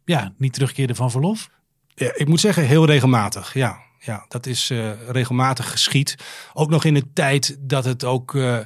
ja, 0.09 0.33
niet 0.39 0.53
terugkeerde 0.53 0.95
van 0.95 1.11
verlof? 1.11 1.49
Ja, 1.95 2.13
ik 2.15 2.29
moet 2.29 2.41
zeggen, 2.41 2.63
heel 2.67 2.85
regelmatig. 2.87 3.55
Ja, 3.55 3.79
ja 3.99 4.25
dat 4.29 4.47
is 4.47 4.71
eh, 4.71 4.91
regelmatig 5.09 5.71
geschied. 5.71 6.15
Ook 6.55 6.71
nog 6.71 6.85
in 6.85 6.95
een 6.97 7.11
tijd 7.13 7.57
dat 7.61 7.85
het 7.85 8.05
ook 8.05 8.35
eh, 8.35 8.59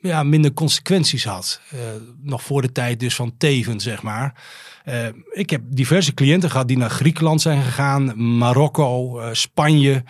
ja, 0.00 0.22
minder 0.22 0.52
consequenties 0.52 1.24
had. 1.24 1.60
Eh, 1.70 1.78
nog 2.22 2.42
voor 2.42 2.62
de 2.62 2.72
tijd 2.72 3.00
dus 3.00 3.14
van 3.14 3.34
Teven, 3.38 3.80
zeg 3.80 4.02
maar. 4.02 4.42
Eh, 4.84 5.06
ik 5.32 5.50
heb 5.50 5.62
diverse 5.66 6.14
cliënten 6.14 6.50
gehad 6.50 6.68
die 6.68 6.76
naar 6.78 6.90
Griekenland 6.90 7.40
zijn 7.40 7.62
gegaan, 7.62 8.36
Marokko, 8.38 9.18
eh, 9.20 9.28
Spanje. 9.32 10.04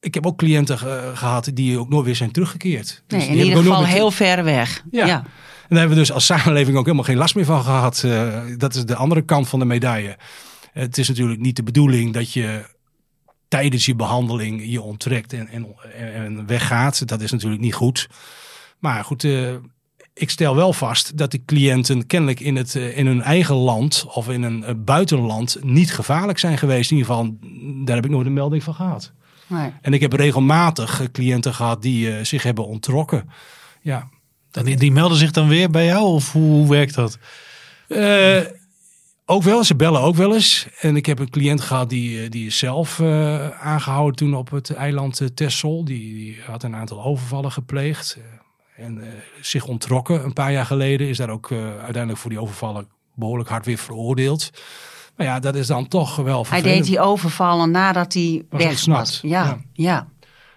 Ik 0.00 0.14
heb 0.14 0.26
ook 0.26 0.38
cliënten 0.38 0.78
ge- 0.78 1.10
gehad 1.14 1.50
die 1.54 1.78
ook 1.78 1.88
nooit 1.88 2.04
weer 2.04 2.16
zijn 2.16 2.30
teruggekeerd. 2.32 3.02
Dus 3.06 3.18
Nee, 3.18 3.28
in 3.28 3.44
ieder 3.44 3.62
geval 3.62 3.84
heel 3.84 4.10
ver 4.10 4.44
weg. 4.44 4.82
Ja. 4.90 5.06
Ja. 5.06 5.24
En 5.68 5.74
daar 5.74 5.78
hebben 5.78 5.96
we 5.96 6.02
dus 6.02 6.12
als 6.12 6.26
samenleving 6.26 6.76
ook 6.76 6.84
helemaal 6.84 7.04
geen 7.04 7.16
last 7.16 7.34
meer 7.34 7.44
van 7.44 7.62
gehad. 7.62 8.02
Eh, 8.04 8.42
dat 8.56 8.74
is 8.74 8.84
de 8.84 8.94
andere 8.94 9.22
kant 9.22 9.48
van 9.48 9.58
de 9.58 9.64
medaille. 9.64 10.16
Het 10.72 10.98
is 10.98 11.08
natuurlijk 11.08 11.40
niet 11.40 11.56
de 11.56 11.62
bedoeling 11.62 12.12
dat 12.12 12.32
je 12.32 12.64
tijdens 13.48 13.86
je 13.86 13.94
behandeling 13.94 14.62
je 14.64 14.82
onttrekt 14.82 15.32
en, 15.32 15.48
en, 15.48 15.66
en 16.14 16.46
weggaat. 16.46 17.08
Dat 17.08 17.20
is 17.20 17.32
natuurlijk 17.32 17.62
niet 17.62 17.74
goed. 17.74 18.08
Maar 18.78 19.04
goed, 19.04 19.24
eh, 19.24 19.54
ik 20.14 20.30
stel 20.30 20.56
wel 20.56 20.72
vast 20.72 21.16
dat 21.16 21.30
de 21.30 21.44
cliënten 21.44 22.06
kennelijk 22.06 22.40
in, 22.40 22.56
het, 22.56 22.74
eh, 22.74 22.98
in 22.98 23.06
hun 23.06 23.22
eigen 23.22 23.56
land 23.56 24.06
of 24.08 24.28
in 24.28 24.42
een 24.42 24.84
buitenland 24.84 25.56
niet 25.62 25.92
gevaarlijk 25.92 26.38
zijn 26.38 26.58
geweest. 26.58 26.90
In 26.90 26.96
ieder 26.96 27.12
geval, 27.12 27.36
daar 27.84 27.96
heb 27.96 28.04
ik 28.04 28.10
nooit 28.10 28.26
een 28.26 28.32
melding 28.32 28.62
van 28.62 28.74
gehad. 28.74 29.12
Nee. 29.46 29.72
En 29.82 29.92
ik 29.92 30.00
heb 30.00 30.12
regelmatig 30.12 31.08
cliënten 31.12 31.54
gehad 31.54 31.82
die 31.82 32.24
zich 32.24 32.42
hebben 32.42 32.66
ontrokken. 32.66 33.28
Ja, 33.80 34.08
die, 34.64 34.76
die 34.76 34.92
melden 34.92 35.18
zich 35.18 35.30
dan 35.30 35.48
weer 35.48 35.70
bij 35.70 35.84
jou 35.84 36.04
of 36.06 36.32
hoe, 36.32 36.42
hoe 36.50 36.68
werkt 36.68 36.94
dat? 36.94 37.18
Eh, 37.88 38.40
ook 39.26 39.42
wel, 39.42 39.64
ze 39.64 39.76
bellen 39.76 40.00
ook 40.00 40.16
wel 40.16 40.34
eens. 40.34 40.66
En 40.80 40.96
ik 40.96 41.06
heb 41.06 41.18
een 41.18 41.30
cliënt 41.30 41.60
gehad 41.60 41.90
die, 41.90 42.22
eh, 42.22 42.30
die 42.30 42.46
is 42.46 42.58
zelf 42.58 43.00
eh, 43.00 43.48
aangehouden 43.50 44.16
toen 44.16 44.34
op 44.34 44.50
het 44.50 44.70
eiland 44.74 45.22
Texel. 45.34 45.84
Die, 45.84 46.14
die 46.14 46.36
had 46.46 46.62
een 46.62 46.74
aantal 46.76 47.04
overvallen 47.04 47.52
gepleegd. 47.52 48.18
en 48.76 49.00
eh, 49.02 49.08
zich 49.40 49.66
ontrokken 49.66 50.24
een 50.24 50.32
paar 50.32 50.52
jaar 50.52 50.66
geleden. 50.66 51.08
Is 51.08 51.16
daar 51.16 51.30
ook 51.30 51.50
eh, 51.50 51.58
uiteindelijk 51.78 52.18
voor 52.18 52.30
die 52.30 52.40
overvallen 52.40 52.88
behoorlijk 53.14 53.48
hard 53.48 53.64
weer 53.66 53.78
veroordeeld. 53.78 54.50
Maar 55.16 55.26
ja, 55.26 55.40
dat 55.40 55.54
is 55.54 55.66
dan 55.66 55.88
toch 55.88 56.16
wel 56.16 56.34
Hij 56.36 56.44
vervelend. 56.44 56.74
deed 56.78 56.84
die 56.86 57.00
overvallen 57.00 57.70
nadat 57.70 58.12
hij 58.12 58.44
Was 58.50 58.60
weg 58.60 58.70
ontsnapt. 58.70 58.98
was. 59.00 59.20
Ja, 59.22 59.44
Ja. 59.44 59.58
ja. 59.72 60.08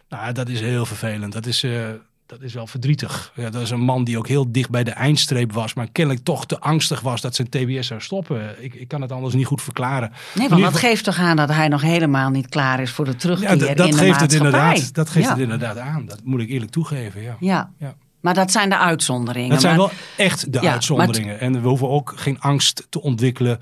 Nou, 0.10 0.34
dat 0.34 0.50
is 0.50 0.60
heel 0.60 0.86
vervelend. 0.86 1.34
Dat 1.34 1.46
is, 1.46 1.64
eh, 1.64 1.90
dat 2.30 2.42
is 2.42 2.54
wel 2.54 2.68
verdrietig. 2.68 3.32
Ja, 3.36 3.50
dat 3.50 3.62
is 3.62 3.70
een 3.70 3.80
man 3.80 4.04
die 4.04 4.18
ook 4.18 4.28
heel 4.28 4.52
dicht 4.52 4.70
bij 4.70 4.84
de 4.84 4.92
eindstreep 4.92 5.54
was, 5.54 5.74
maar 5.74 5.88
kennelijk 5.92 6.26
toch 6.26 6.46
te 6.46 6.60
angstig 6.60 7.02
was 7.02 7.22
dat 7.22 7.36
zijn 7.36 7.50
TBS 7.50 7.88
zou 7.88 8.02
stoppen. 8.02 8.64
Ik, 8.64 8.74
ik 8.74 8.88
kan 8.88 9.02
het 9.02 9.12
anders 9.12 9.34
niet 9.34 9.46
goed 9.46 9.62
verklaren. 9.62 10.12
Nee, 10.36 10.50
want 10.50 10.62
dat 10.62 10.78
geeft 10.78 11.04
toch 11.04 11.20
aan 11.20 11.36
dat 11.36 11.50
hij 11.50 11.68
nog 11.68 11.82
helemaal 11.82 12.30
niet 12.30 12.50
klaar 12.50 12.80
is 12.80 12.92
voor 12.92 13.06
de 13.06 13.16
terugkeer 13.16 13.50
ja, 13.50 13.56
dat, 13.56 13.78
dat 13.78 13.88
in 13.88 13.92
de 13.92 13.98
geeft 13.98 14.20
het 14.20 14.34
inderdaad. 14.34 14.94
Dat 14.94 15.10
geeft 15.10 15.26
ja. 15.26 15.32
het 15.32 15.42
inderdaad 15.42 15.78
aan. 15.78 16.06
Dat 16.06 16.20
moet 16.24 16.42
ik 16.42 16.50
eerlijk 16.50 16.72
toegeven. 16.72 17.22
Ja. 17.22 17.36
Ja. 17.40 17.72
Ja. 17.78 17.96
maar 18.20 18.34
dat 18.34 18.52
zijn 18.52 18.70
de 18.70 18.78
uitzonderingen. 18.78 19.50
Dat 19.50 19.62
zijn 19.62 19.78
Maar- 19.78 19.88
wel 19.88 20.26
echt 20.26 20.54
de 20.54 20.60
uitzonderingen. 20.60 21.40
En 21.40 21.62
we 21.62 21.68
hoeven 21.68 21.90
ook 21.90 22.14
geen 22.16 22.40
angst 22.40 22.88
te 22.90 23.02
ontwikkelen 23.02 23.60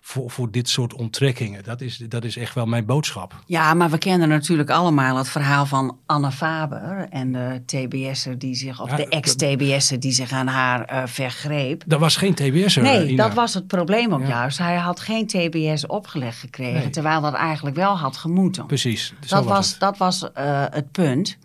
voor, 0.00 0.30
voor 0.30 0.50
dit 0.50 0.68
soort 0.68 0.94
onttrekkingen. 0.94 1.64
Dat 1.64 1.80
is, 1.80 1.96
dat 1.96 2.24
is 2.24 2.36
echt 2.36 2.54
wel 2.54 2.66
mijn 2.66 2.84
boodschap. 2.84 3.34
Ja, 3.46 3.74
maar 3.74 3.90
we 3.90 3.98
kennen 3.98 4.28
natuurlijk 4.28 4.70
allemaal 4.70 5.16
het 5.16 5.28
verhaal 5.28 5.66
van 5.66 5.98
Anne 6.06 6.30
Faber 6.30 7.06
en 7.10 7.32
de 7.32 7.62
TBS'er 7.66 8.38
die 8.38 8.54
zich, 8.54 8.80
of 8.82 8.90
Ja, 8.90 8.96
de 8.96 9.08
ex-TBS'er 9.08 10.00
die 10.00 10.12
zich 10.12 10.32
aan 10.32 10.46
haar 10.46 10.84
eh, 10.84 11.02
vergreep. 11.06 11.82
Dat 11.86 12.00
was 12.00 12.16
geen 12.16 12.34
TBS'er. 12.34 12.82
Nee, 12.82 13.08
Ina. 13.08 13.24
dat 13.26 13.34
was 13.34 13.54
het 13.54 13.66
probleem 13.66 14.14
ook 14.14 14.20
Ja. 14.20 14.28
juist. 14.28 14.58
Hij 14.58 14.76
had 14.76 15.00
geen 15.00 15.26
TBS 15.26 15.86
opgelegd 15.86 16.38
gekregen, 16.38 16.80
Nee. 16.80 16.90
terwijl 16.90 17.20
dat 17.20 17.34
eigenlijk 17.34 17.76
wel 17.76 17.98
had 17.98 18.16
gemoeten. 18.16 18.66
Precies, 18.66 19.14
dat 19.28 19.44
was, 19.44 19.78
dat 19.78 19.98
was 19.98 20.32
eh, 20.32 20.64
het 20.70 20.92
punt. 20.92 21.38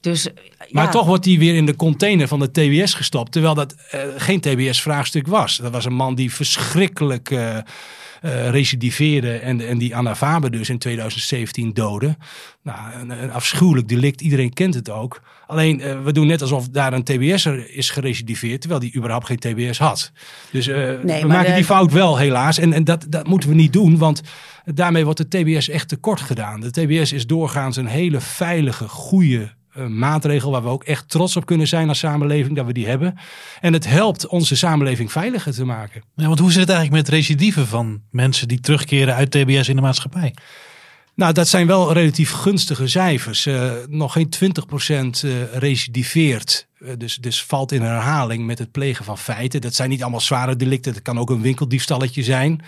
Dus, 0.00 0.28
Maar 0.70 0.84
ja, 0.84 0.90
toch 0.90 1.06
wordt 1.06 1.24
hij 1.24 1.38
weer 1.38 1.54
in 1.54 1.66
de 1.66 1.76
container 1.76 2.28
van 2.28 2.38
de 2.38 2.50
TBS 2.50 2.94
gestopt. 2.94 3.32
Terwijl 3.32 3.54
dat 3.54 3.74
eh, 3.90 4.00
geen 4.16 4.40
TBS-vraagstuk 4.40 5.26
was. 5.26 5.56
Dat 5.56 5.72
was 5.72 5.84
een 5.84 5.94
man 5.94 6.14
die 6.14 6.32
verschrikkelijk 6.32 7.30
eh, 7.30 7.58
recidiveerde. 8.50 9.32
En, 9.32 9.68
en 9.68 9.78
die 9.78 9.96
Anna 9.96 10.16
Faber 10.16 10.50
dus 10.50 10.68
in 10.68 10.78
2017 10.78 11.72
doodde. 11.72 12.16
Nou, 12.62 12.78
een, 13.00 13.10
een 13.22 13.30
afschuwelijk 13.32 13.88
delict. 13.88 14.20
Iedereen 14.20 14.52
kent 14.52 14.74
het 14.74 14.90
ook. 14.90 15.20
Alleen 15.46 16.02
we 16.04 16.12
doen 16.12 16.26
net 16.26 16.42
alsof 16.42 16.68
daar 16.68 16.92
een 16.92 17.02
TBS'er 17.04 17.70
is 17.70 17.90
gerecidiveerd. 17.90 18.60
Terwijl 18.60 18.80
die 18.80 18.96
überhaupt 18.96 19.26
geen 19.26 19.38
TBS 19.38 19.78
had. 19.78 20.12
Dus 20.50 20.66
we 20.66 21.00
maken 21.26 21.46
de- 21.50 21.54
die 21.54 21.64
fout 21.64 21.92
wel 21.92 22.18
helaas. 22.18 22.58
En, 22.58 22.72
en 22.72 22.84
dat, 22.84 23.06
dat 23.08 23.26
moeten 23.26 23.48
we 23.48 23.54
niet 23.54 23.72
doen. 23.72 23.98
Want 23.98 24.22
daarmee 24.64 25.04
wordt 25.04 25.30
de 25.30 25.42
TBS 25.42 25.68
echt 25.68 25.88
tekort 25.88 26.20
gedaan. 26.20 26.60
De 26.60 26.70
TBS 26.70 27.12
is 27.12 27.26
doorgaans 27.26 27.76
een 27.76 27.86
hele 27.86 28.20
veilige, 28.20 28.88
goede 28.88 29.56
maatregel 29.86 30.50
waar 30.50 30.62
we 30.62 30.68
ook 30.68 30.84
echt 30.84 31.08
trots 31.08 31.36
op 31.36 31.46
kunnen 31.46 31.68
zijn 31.68 31.88
als 31.88 31.98
samenleving 31.98 32.56
dat 32.56 32.66
we 32.66 32.72
die 32.72 32.86
hebben. 32.86 33.18
En 33.60 33.72
het 33.72 33.86
helpt 33.86 34.26
onze 34.26 34.56
samenleving 34.56 35.12
veiliger 35.12 35.52
te 35.52 35.64
maken. 35.64 36.02
Ja, 36.16 36.26
want 36.26 36.38
hoe 36.38 36.52
zit 36.52 36.60
het 36.60 36.70
eigenlijk 36.70 37.06
met 37.06 37.14
recidieven 37.14 37.66
van 37.66 38.02
mensen 38.10 38.48
die 38.48 38.60
terugkeren 38.60 39.14
uit 39.14 39.30
TBS 39.30 39.68
in 39.68 39.76
de 39.76 39.82
maatschappij? 39.82 40.34
Nou, 41.18 41.32
dat 41.32 41.48
zijn 41.48 41.66
wel 41.66 41.92
relatief 41.92 42.30
gunstige 42.30 42.88
cijfers. 42.88 43.46
Eh, 43.46 43.72
nog 43.88 44.12
geen 44.12 44.28
20% 44.28 45.24
eh 45.24 45.30
recidiveert. 45.52 46.68
Eh, 46.78 46.92
dus, 46.98 47.16
dus 47.16 47.44
valt 47.44 47.72
in 47.72 47.82
herhaling 47.82 48.46
met 48.46 48.58
het 48.58 48.70
plegen 48.70 49.04
van 49.04 49.18
feiten. 49.18 49.60
Dat 49.60 49.74
zijn 49.74 49.90
niet 49.90 50.02
allemaal 50.02 50.20
zware 50.20 50.56
delicten. 50.56 50.92
Dat 50.92 51.02
kan 51.02 51.18
ook 51.18 51.30
een 51.30 51.40
winkeldiefstalletje 51.40 52.22
zijn. 52.22 52.62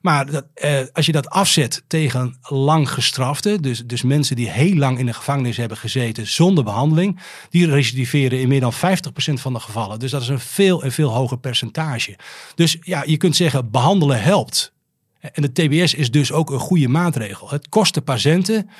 Maar 0.00 0.30
dat, 0.30 0.44
eh, 0.54 0.78
als 0.92 1.06
je 1.06 1.12
dat 1.12 1.28
afzet 1.28 1.82
tegen 1.86 2.38
lang 2.42 2.90
gestraften, 2.90 3.62
dus, 3.62 3.82
dus 3.86 4.02
mensen 4.02 4.36
die 4.36 4.50
heel 4.50 4.74
lang 4.74 4.98
in 4.98 5.06
de 5.06 5.12
gevangenis 5.12 5.56
hebben 5.56 5.76
gezeten 5.76 6.26
zonder 6.26 6.64
behandeling, 6.64 7.20
die 7.50 7.66
recidiveren 7.66 8.40
in 8.40 8.48
meer 8.48 8.60
dan 8.60 8.72
50% 8.72 9.40
van 9.40 9.52
de 9.52 9.60
gevallen. 9.60 9.98
Dus 9.98 10.10
dat 10.10 10.22
is 10.22 10.28
een 10.28 10.40
veel 10.40 10.82
en 10.82 10.92
veel 10.92 11.10
hoger 11.10 11.38
percentage. 11.38 12.18
Dus 12.54 12.76
ja, 12.80 13.02
je 13.06 13.16
kunt 13.16 13.36
zeggen, 13.36 13.70
behandelen 13.70 14.22
helpt. 14.22 14.74
En 15.20 15.42
de 15.42 15.52
TBS 15.52 15.94
is 15.94 16.10
dus 16.10 16.32
ook 16.32 16.50
een 16.50 16.58
goede 16.58 16.88
maatregel. 16.88 17.50
Het 17.50 17.68
kost 17.68 17.94
de 17.94 18.00
patiënten, 18.00 18.70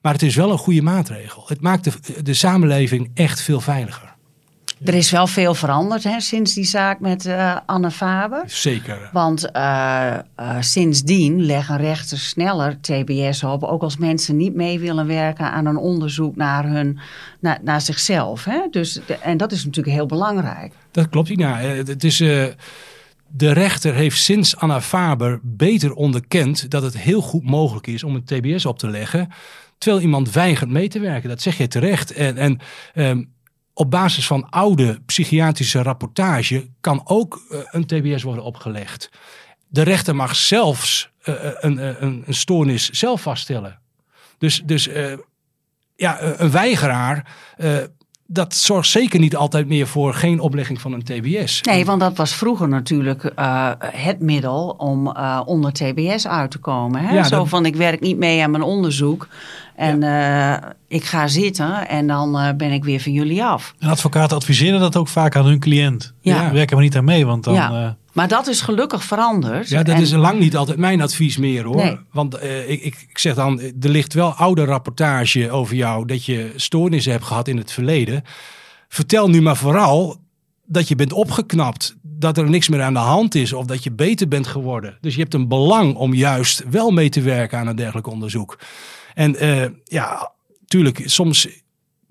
maar 0.00 0.12
het 0.12 0.22
is 0.22 0.34
wel 0.34 0.50
een 0.50 0.58
goede 0.58 0.82
maatregel. 0.82 1.44
Het 1.46 1.60
maakt 1.60 1.84
de, 1.84 2.22
de 2.22 2.34
samenleving 2.34 3.10
echt 3.14 3.40
veel 3.40 3.60
veiliger. 3.60 4.11
Er 4.84 4.94
is 4.94 5.10
wel 5.10 5.26
veel 5.26 5.54
veranderd 5.54 6.04
hè, 6.04 6.20
sinds 6.20 6.54
die 6.54 6.64
zaak 6.64 7.00
met 7.00 7.26
eh, 7.26 7.56
Anne 7.66 7.90
Faber. 7.90 8.42
Zeker. 8.46 9.10
Want 9.12 9.50
eh, 9.50 10.14
eh, 10.14 10.22
sindsdien 10.60 11.44
leggen 11.44 11.76
rechters 11.76 12.28
sneller 12.28 12.80
TBS 12.80 13.42
op, 13.44 13.62
ook 13.62 13.82
als 13.82 13.96
mensen 13.96 14.36
niet 14.36 14.54
mee 14.54 14.78
willen 14.78 15.06
werken 15.06 15.50
aan 15.52 15.66
een 15.66 15.76
onderzoek 15.76 16.36
naar, 16.36 16.68
hun, 16.68 16.98
naar, 17.40 17.58
naar 17.62 17.80
zichzelf. 17.80 18.44
Hè? 18.44 18.60
Dus, 18.70 19.00
de- 19.06 19.18
en 19.18 19.36
dat 19.36 19.52
is 19.52 19.64
natuurlijk 19.64 19.96
heel 19.96 20.06
belangrijk. 20.06 20.72
Dat 20.90 21.08
klopt, 21.08 21.28
Ina. 21.28 21.56
Het 21.58 22.04
is, 22.04 22.16
de 22.16 23.52
rechter 23.52 23.94
heeft 23.94 24.18
sinds 24.18 24.56
Anna 24.56 24.80
Faber 24.80 25.40
beter 25.42 25.92
onderkend 25.92 26.70
dat 26.70 26.82
het 26.82 26.98
heel 26.98 27.20
goed 27.20 27.44
mogelijk 27.44 27.86
is 27.86 28.04
om 28.04 28.14
een 28.14 28.24
TBS 28.24 28.66
op 28.66 28.78
te 28.78 28.88
leggen. 28.88 29.28
Terwijl 29.78 30.02
iemand 30.02 30.30
weigert 30.30 30.70
mee 30.70 30.88
te 30.88 30.98
werken. 31.00 31.28
Dat 31.28 31.42
zeg 31.42 31.56
je 31.56 31.68
terecht. 31.68 32.12
En, 32.12 32.36
en 32.36 32.58
ehm, 32.94 33.22
op 33.74 33.90
basis 33.90 34.26
van 34.26 34.50
oude 34.50 35.00
psychiatrische 35.06 35.82
rapportage 35.82 36.68
kan 36.80 37.00
ook 37.04 37.42
eh, 37.50 37.58
een 37.70 37.86
TBS 37.86 38.22
worden 38.22 38.44
opgelegd. 38.44 39.10
De 39.68 39.82
rechter 39.82 40.16
mag 40.16 40.36
zelfs 40.36 41.10
uh, 41.24 41.34
een, 41.40 42.02
een, 42.02 42.22
een 42.26 42.34
stoornis 42.34 42.90
zelf 42.90 43.22
vaststellen. 43.22 43.80
Dus, 44.38 44.62
dus 44.64 44.88
ja, 45.96 46.22
een 46.22 46.50
weigeraar 46.50 47.36
dat 48.32 48.54
zorgt 48.54 48.88
zeker 48.88 49.20
niet 49.20 49.36
altijd 49.36 49.68
meer 49.68 49.86
voor 49.86 50.14
geen 50.14 50.40
oplegging 50.40 50.80
van 50.80 50.92
een 50.92 51.02
TBS. 51.02 51.60
Nee, 51.60 51.84
want 51.84 52.00
dat 52.00 52.16
was 52.16 52.34
vroeger 52.34 52.68
natuurlijk 52.68 53.32
uh, 53.38 53.70
het 53.80 54.20
middel 54.20 54.74
om 54.78 55.06
uh, 55.06 55.40
onder 55.44 55.72
TBS 55.72 56.26
uit 56.26 56.50
te 56.50 56.58
komen. 56.58 57.00
Hè? 57.00 57.14
Ja, 57.14 57.22
Zo 57.22 57.36
dat... 57.36 57.48
van 57.48 57.66
ik 57.66 57.76
werk 57.76 58.00
niet 58.00 58.16
mee 58.16 58.42
aan 58.42 58.50
mijn 58.50 58.62
onderzoek. 58.62 59.28
En 59.76 60.00
ja. 60.00 60.62
uh, 60.62 60.68
ik 60.88 61.04
ga 61.04 61.28
zitten 61.28 61.88
en 61.88 62.06
dan 62.06 62.54
ben 62.56 62.72
ik 62.72 62.84
weer 62.84 63.00
van 63.00 63.12
jullie 63.12 63.44
af. 63.44 63.74
En 63.78 63.88
advocaten 63.88 64.36
adviseren 64.36 64.80
dat 64.80 64.96
ook 64.96 65.08
vaak 65.08 65.36
aan 65.36 65.44
hun 65.44 65.58
cliënt. 65.58 66.12
Ja. 66.20 66.42
ja. 66.42 66.52
Werken 66.52 66.76
maar 66.76 66.84
niet 66.84 66.96
aan 66.96 67.04
mee, 67.04 67.26
want 67.26 67.44
dan... 67.44 67.54
Ja. 67.54 67.96
Maar 68.12 68.28
dat 68.28 68.46
is 68.46 68.60
gelukkig 68.60 69.04
veranderd. 69.04 69.68
Ja, 69.68 69.82
dat 69.82 69.98
is 69.98 70.12
lang 70.12 70.38
niet 70.38 70.56
altijd 70.56 70.78
mijn 70.78 71.00
advies 71.00 71.36
meer 71.36 71.64
hoor. 71.64 71.76
Nee. 71.76 71.98
Want 72.12 72.42
uh, 72.42 72.70
ik, 72.70 72.82
ik, 72.82 73.06
ik, 73.08 73.18
zeg 73.18 73.34
dan, 73.34 73.60
er 73.60 73.88
ligt 73.88 74.14
wel 74.14 74.32
oude 74.32 74.64
rapportage 74.64 75.50
over 75.50 75.74
jou 75.74 76.06
dat 76.06 76.24
je 76.24 76.52
stoornissen 76.56 77.12
hebt 77.12 77.24
gehad 77.24 77.48
in 77.48 77.56
het 77.56 77.72
verleden. 77.72 78.22
Vertel 78.88 79.28
nu 79.28 79.42
maar 79.42 79.56
vooral 79.56 80.16
dat 80.66 80.88
je 80.88 80.94
bent 80.94 81.12
opgeknapt, 81.12 81.96
dat 82.02 82.38
er 82.38 82.50
niks 82.50 82.68
meer 82.68 82.82
aan 82.82 82.92
de 82.92 82.98
hand 82.98 83.34
is 83.34 83.52
of 83.52 83.66
dat 83.66 83.84
je 83.84 83.92
beter 83.92 84.28
bent 84.28 84.46
geworden. 84.46 84.98
Dus 85.00 85.14
je 85.14 85.20
hebt 85.20 85.34
een 85.34 85.48
belang 85.48 85.94
om 85.94 86.14
juist 86.14 86.64
wel 86.70 86.90
mee 86.90 87.08
te 87.08 87.20
werken 87.20 87.58
aan 87.58 87.66
een 87.66 87.76
dergelijk 87.76 88.06
onderzoek. 88.06 88.58
En 89.14 89.44
uh, 89.44 89.64
ja, 89.84 90.32
tuurlijk, 90.66 91.02
soms 91.04 91.48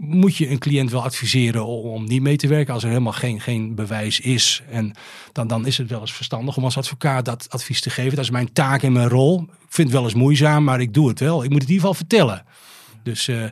moet 0.04 0.36
je 0.36 0.50
een 0.50 0.60
cliënt 0.60 0.92
wel 0.92 1.04
adviseren 1.04 1.66
om 1.66 2.06
niet 2.06 2.22
mee 2.22 2.38
te 2.38 2.48
werken 2.48 2.74
als 2.74 2.84
er 2.84 2.90
helemaal 2.90 3.12
geen, 3.12 3.42
geen 3.42 3.76
bewijs 3.76 4.20
is. 4.20 4.64
En 4.70 4.94
dan, 5.32 5.48
dan 5.48 5.66
is 5.66 5.78
het 5.78 5.90
wel 5.90 6.00
eens 6.00 6.14
verstandig 6.14 6.58
om 6.58 6.64
als 6.64 6.78
advocaat 6.78 7.26
dat 7.26 7.46
advies 7.50 7.82
te 7.82 7.90
geven. 7.90 8.16
Dat 8.16 8.24
is 8.24 8.30
mijn 8.30 8.54
taak 8.54 8.84
en 8.84 8.92
mijn 8.92 9.10
rol. 9.10 9.42
Ik 9.42 9.78
vind 9.78 9.88
het 9.88 9.98
wel 9.98 10.04
eens 10.06 10.14
moeizaam, 10.14 10.64
maar 10.64 10.82
ik 10.82 10.94
doe 10.94 11.08
het 11.08 11.20
wel. 11.20 11.44
Ik 11.44 11.50
moet 11.50 11.62
het 11.62 11.70
in 11.70 11.76
ieder 11.76 11.88
geval 11.88 11.94
vertellen. 11.94 12.46
Dus, 13.04 13.28
uh, 13.28 13.44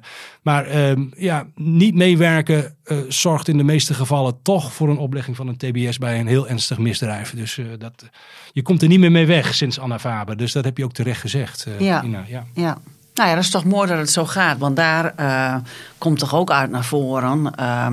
maar 0.41 0.75
uh, 0.75 1.05
ja, 1.17 1.47
niet 1.55 1.95
meewerken 1.95 2.75
uh, 2.85 2.97
zorgt 3.07 3.47
in 3.47 3.57
de 3.57 3.63
meeste 3.63 3.93
gevallen 3.93 4.41
toch 4.41 4.73
voor 4.73 4.89
een 4.89 4.97
oplegging 4.97 5.35
van 5.35 5.47
een 5.47 5.57
TBS 5.57 5.97
bij 5.97 6.19
een 6.19 6.27
heel 6.27 6.47
ernstig 6.47 6.77
misdrijf. 6.77 7.33
Dus 7.35 7.57
uh, 7.57 7.65
dat, 7.77 8.09
je 8.51 8.61
komt 8.61 8.81
er 8.81 8.87
niet 8.87 8.99
meer 8.99 9.11
mee 9.11 9.25
weg 9.25 9.55
sinds 9.55 9.79
Anna 9.79 9.99
Faber. 9.99 10.37
Dus 10.37 10.51
dat 10.51 10.63
heb 10.63 10.77
je 10.77 10.83
ook 10.83 10.93
terecht 10.93 11.21
gezegd, 11.21 11.67
ja. 11.79 12.03
Ina. 12.03 12.25
Ja. 12.27 12.45
ja. 12.53 12.77
Nou 13.19 13.31
ja, 13.31 13.37
dat 13.37 13.45
is 13.45 13.51
toch 13.51 13.65
mooi 13.65 13.87
dat 13.87 13.97
het 13.97 14.09
zo 14.09 14.25
gaat. 14.25 14.57
Want 14.57 14.75
daar 14.75 15.13
uh, 15.19 15.55
komt 15.97 16.19
toch 16.19 16.35
ook 16.35 16.51
uit 16.51 16.69
naar 16.69 16.85
voren. 16.85 17.53
Uh, 17.59 17.87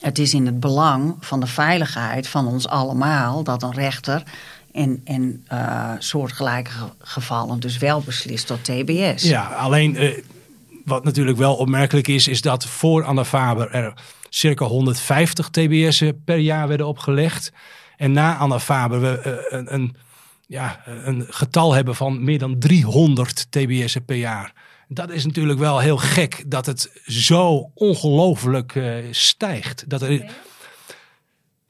het 0.00 0.18
is 0.18 0.34
in 0.34 0.46
het 0.46 0.60
belang 0.60 1.16
van 1.20 1.40
de 1.40 1.46
veiligheid 1.46 2.28
van 2.28 2.46
ons 2.46 2.68
allemaal 2.68 3.42
dat 3.42 3.62
een 3.62 3.72
rechter 3.72 4.22
in, 4.72 5.00
in 5.04 5.44
uh, 5.52 5.90
soortgelijke 5.98 6.70
gevallen 6.98 7.60
dus 7.60 7.78
wel 7.78 8.00
beslist 8.00 8.46
tot 8.46 8.64
TBS. 8.64 9.22
Ja, 9.22 9.44
alleen 9.44 10.22
wat 10.84 11.04
natuurlijk 11.04 11.38
wel 11.38 11.54
opmerkelijk 11.54 12.08
is, 12.08 12.28
is 12.28 12.40
dat 12.40 12.66
voor 12.66 13.04
Anna 13.04 13.24
Faber 13.24 13.70
er 13.70 13.94
circa 14.28 14.64
150 14.64 15.48
TBS'en 15.48 16.22
per 16.24 16.38
jaar 16.38 16.68
werden 16.68 16.86
opgelegd. 16.86 17.52
En 17.96 18.12
na 18.12 18.36
Anna 18.36 18.58
Faber 18.58 19.00
we 19.00 19.46
een, 19.50 19.74
een 19.74 19.96
ja, 20.46 20.82
een 20.86 21.26
getal 21.28 21.74
hebben 21.74 21.94
van 21.94 22.24
meer 22.24 22.38
dan 22.38 22.58
300 22.58 23.46
TBS'en 23.50 24.04
per 24.04 24.16
jaar. 24.16 24.52
Dat 24.88 25.10
is 25.10 25.24
natuurlijk 25.24 25.58
wel 25.58 25.78
heel 25.78 25.96
gek 25.96 26.44
dat 26.46 26.66
het 26.66 27.00
zo 27.04 27.70
ongelooflijk 27.74 28.74
uh, 28.74 28.94
stijgt. 29.10 29.84
Dat 29.88 30.02
er, 30.02 30.30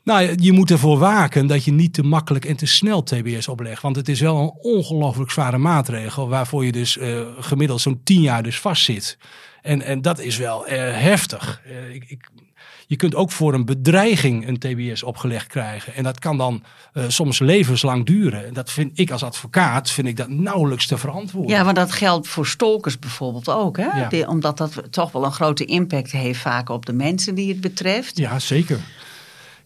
nou, 0.06 0.34
je 0.36 0.52
moet 0.52 0.70
ervoor 0.70 0.98
waken 0.98 1.46
dat 1.46 1.64
je 1.64 1.72
niet 1.72 1.94
te 1.94 2.02
makkelijk 2.02 2.44
en 2.44 2.56
te 2.56 2.66
snel 2.66 3.02
TBS 3.02 3.48
oplegt. 3.48 3.82
Want 3.82 3.96
het 3.96 4.08
is 4.08 4.20
wel 4.20 4.38
een 4.38 4.72
ongelooflijk 4.72 5.30
zware 5.30 5.58
maatregel 5.58 6.28
waarvoor 6.28 6.64
je 6.64 6.72
dus 6.72 6.96
uh, 6.96 7.20
gemiddeld 7.38 7.80
zo'n 7.80 8.00
10 8.04 8.20
jaar 8.20 8.42
dus 8.42 8.58
vastzit. 8.58 9.18
En, 9.62 9.82
en 9.82 10.02
dat 10.02 10.18
is 10.18 10.36
wel 10.36 10.68
uh, 10.68 10.72
heftig. 10.78 11.62
ik, 11.92 12.04
ik 12.08 12.28
je 12.86 12.96
kunt 12.96 13.14
ook 13.14 13.30
voor 13.30 13.54
een 13.54 13.64
bedreiging 13.64 14.48
een 14.48 14.58
TBS 14.58 15.02
opgelegd 15.02 15.46
krijgen. 15.46 15.94
En 15.94 16.02
dat 16.02 16.18
kan 16.18 16.38
dan 16.38 16.62
soms 17.08 17.38
levenslang 17.38 18.06
duren. 18.06 18.46
En 18.46 18.54
dat 18.54 18.70
vind 18.70 18.98
ik 18.98 19.10
als 19.10 19.22
advocaat 19.22 19.90
vind 19.90 20.06
ik 20.06 20.16
dat 20.16 20.28
nauwelijks 20.28 20.86
te 20.86 20.98
verantwoorden. 20.98 21.56
Ja, 21.56 21.62
maar 21.62 21.74
dat 21.74 21.92
geldt 21.92 22.28
voor 22.28 22.46
stalkers 22.46 22.98
bijvoorbeeld 22.98 23.48
ook. 23.48 23.76
Hè? 23.76 23.98
Ja. 24.00 24.08
Die, 24.08 24.28
omdat 24.28 24.56
dat 24.56 24.82
toch 24.90 25.12
wel 25.12 25.24
een 25.24 25.32
grote 25.32 25.64
impact 25.64 26.10
heeft 26.10 26.40
vaak 26.40 26.68
op 26.68 26.86
de 26.86 26.92
mensen 26.92 27.34
die 27.34 27.48
het 27.48 27.60
betreft. 27.60 28.18
Ja, 28.18 28.38
zeker. 28.38 28.80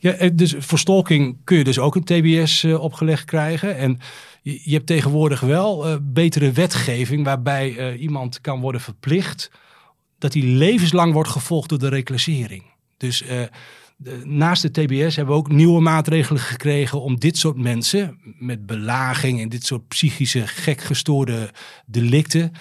Ja, 0.00 0.12
eh, 0.12 0.30
dus 0.34 0.54
voor 0.58 0.78
stalking 0.78 1.36
kun 1.44 1.58
je 1.58 1.64
dus 1.64 1.78
ook 1.78 1.94
een 1.94 2.04
TBS 2.04 2.62
uh, 2.62 2.80
opgelegd 2.80 3.24
krijgen. 3.24 3.76
En 3.76 3.98
je, 4.42 4.60
je 4.64 4.74
hebt 4.74 4.86
tegenwoordig 4.86 5.40
wel 5.40 5.88
uh, 5.88 5.96
betere 6.02 6.52
wetgeving 6.52 7.24
waarbij 7.24 7.96
iemand 7.96 8.40
kan 8.40 8.60
worden 8.60 8.80
verplicht 8.80 9.50
dat 10.18 10.34
hij 10.34 10.42
levenslang 10.42 11.12
wordt 11.12 11.30
gevolgd 11.30 11.68
door 11.68 11.78
de 11.78 11.88
reclassering. 11.88 12.62
Dus 12.96 13.24
de, 13.96 14.20
naast 14.24 14.62
de 14.62 14.70
TBS 14.70 15.16
hebben 15.16 15.34
we 15.34 15.40
ook 15.40 15.52
nieuwe 15.52 15.80
maatregelen 15.80 16.42
gekregen 16.42 17.02
om 17.02 17.18
dit 17.18 17.38
soort 17.38 17.56
mensen 17.56 18.18
met 18.38 18.66
belaging 18.66 19.40
en 19.40 19.48
dit 19.48 19.66
soort 19.66 19.88
psychische 19.88 20.46
gek 20.46 20.80
gestoorde 20.80 21.50
delicten, 21.86 22.52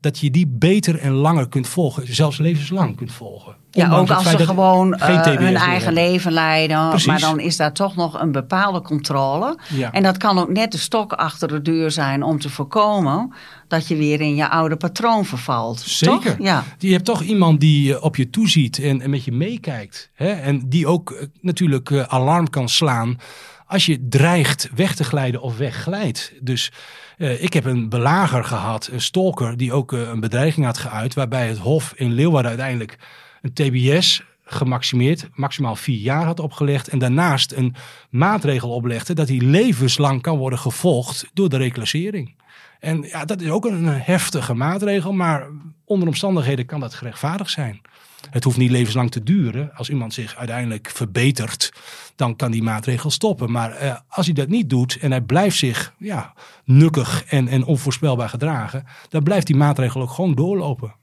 dat 0.00 0.18
je 0.18 0.30
die 0.30 0.46
beter 0.46 0.98
en 0.98 1.12
langer 1.12 1.48
kunt 1.48 1.68
volgen, 1.68 2.14
zelfs 2.14 2.38
levenslang 2.38 2.96
kunt 2.96 3.12
volgen. 3.12 3.56
Ja, 3.70 3.96
ook 3.96 4.10
als 4.10 4.30
ze 4.30 4.38
gewoon 4.38 4.94
uh, 4.94 5.24
hun 5.24 5.56
eigen 5.56 5.92
leven 5.92 6.32
leiden. 6.32 6.88
Precies. 6.88 7.06
Maar 7.06 7.20
dan 7.20 7.40
is 7.40 7.56
daar 7.56 7.72
toch 7.72 7.96
nog 7.96 8.20
een 8.20 8.32
bepaalde 8.32 8.80
controle. 8.80 9.58
Ja. 9.68 9.92
En 9.92 10.02
dat 10.02 10.16
kan 10.16 10.38
ook 10.38 10.48
net 10.48 10.72
de 10.72 10.78
stok 10.78 11.12
achter 11.12 11.48
de 11.48 11.62
deur 11.62 11.90
zijn 11.90 12.22
om 12.22 12.40
te 12.40 12.50
voorkomen 12.50 13.34
dat 13.68 13.88
je 13.88 13.96
weer 13.96 14.20
in 14.20 14.34
je 14.34 14.48
oude 14.48 14.76
patroon 14.76 15.24
vervalt. 15.24 15.80
Zeker. 15.80 16.36
Toch? 16.36 16.46
Ja. 16.46 16.64
Je 16.78 16.92
hebt 16.92 17.04
toch 17.04 17.22
iemand 17.22 17.60
die 17.60 18.02
op 18.02 18.16
je 18.16 18.30
toeziet 18.30 18.78
en, 18.78 19.00
en 19.00 19.10
met 19.10 19.24
je 19.24 19.32
meekijkt. 19.32 20.10
Hè? 20.14 20.28
En 20.28 20.68
die 20.68 20.86
ook 20.86 21.10
uh, 21.10 21.22
natuurlijk 21.40 21.90
uh, 21.90 22.02
alarm 22.02 22.50
kan 22.50 22.68
slaan 22.68 23.18
als 23.66 23.86
je 23.86 24.08
dreigt 24.08 24.68
weg 24.74 24.94
te 24.94 25.04
glijden 25.04 25.40
of 25.40 25.56
wegglijdt. 25.56 26.32
Dus 26.40 26.72
uh, 27.18 27.42
ik 27.42 27.52
heb 27.52 27.64
een 27.64 27.88
belager 27.88 28.44
gehad, 28.44 28.88
een 28.92 29.00
stalker, 29.00 29.56
die 29.56 29.72
ook 29.72 29.92
uh, 29.92 30.08
een 30.08 30.20
bedreiging 30.20 30.66
had 30.66 30.78
geuit. 30.78 31.14
Waarbij 31.14 31.48
het 31.48 31.58
Hof 31.58 31.92
in 31.96 32.12
Leeuwarden 32.12 32.50
uiteindelijk 32.50 32.98
een 33.42 33.52
TBS 33.52 34.22
gemaximeerd, 34.44 35.28
maximaal 35.34 35.76
vier 35.76 35.98
jaar 35.98 36.24
had 36.24 36.40
opgelegd. 36.40 36.88
En 36.88 36.98
daarnaast 36.98 37.52
een 37.52 37.74
maatregel 38.10 38.70
oplegde 38.70 39.14
dat 39.14 39.28
hij 39.28 39.38
levenslang 39.38 40.22
kan 40.22 40.38
worden 40.38 40.58
gevolgd 40.58 41.26
door 41.32 41.48
de 41.48 41.56
reclassering. 41.56 42.36
En 42.80 43.02
ja, 43.02 43.24
dat 43.24 43.40
is 43.40 43.50
ook 43.50 43.64
een 43.64 43.86
heftige 43.86 44.54
maatregel, 44.54 45.12
maar 45.12 45.46
onder 45.84 46.08
omstandigheden 46.08 46.66
kan 46.66 46.80
dat 46.80 46.94
gerechtvaardigd 46.94 47.50
zijn. 47.50 47.80
Het 48.30 48.44
hoeft 48.44 48.56
niet 48.56 48.70
levenslang 48.70 49.10
te 49.10 49.22
duren. 49.22 49.70
Als 49.74 49.90
iemand 49.90 50.14
zich 50.14 50.36
uiteindelijk 50.36 50.90
verbetert, 50.94 51.72
dan 52.16 52.36
kan 52.36 52.50
die 52.50 52.62
maatregel 52.62 53.10
stoppen. 53.10 53.50
Maar 53.50 53.72
eh, 53.72 53.96
als 54.08 54.26
hij 54.26 54.34
dat 54.34 54.48
niet 54.48 54.70
doet 54.70 54.98
en 55.00 55.10
hij 55.10 55.20
blijft 55.20 55.56
zich 55.56 55.94
ja, 55.98 56.32
nukkig 56.64 57.24
en, 57.24 57.48
en 57.48 57.64
onvoorspelbaar 57.64 58.28
gedragen, 58.28 58.84
dan 59.08 59.22
blijft 59.22 59.46
die 59.46 59.56
maatregel 59.56 60.00
ook 60.00 60.10
gewoon 60.10 60.34
doorlopen. 60.34 60.94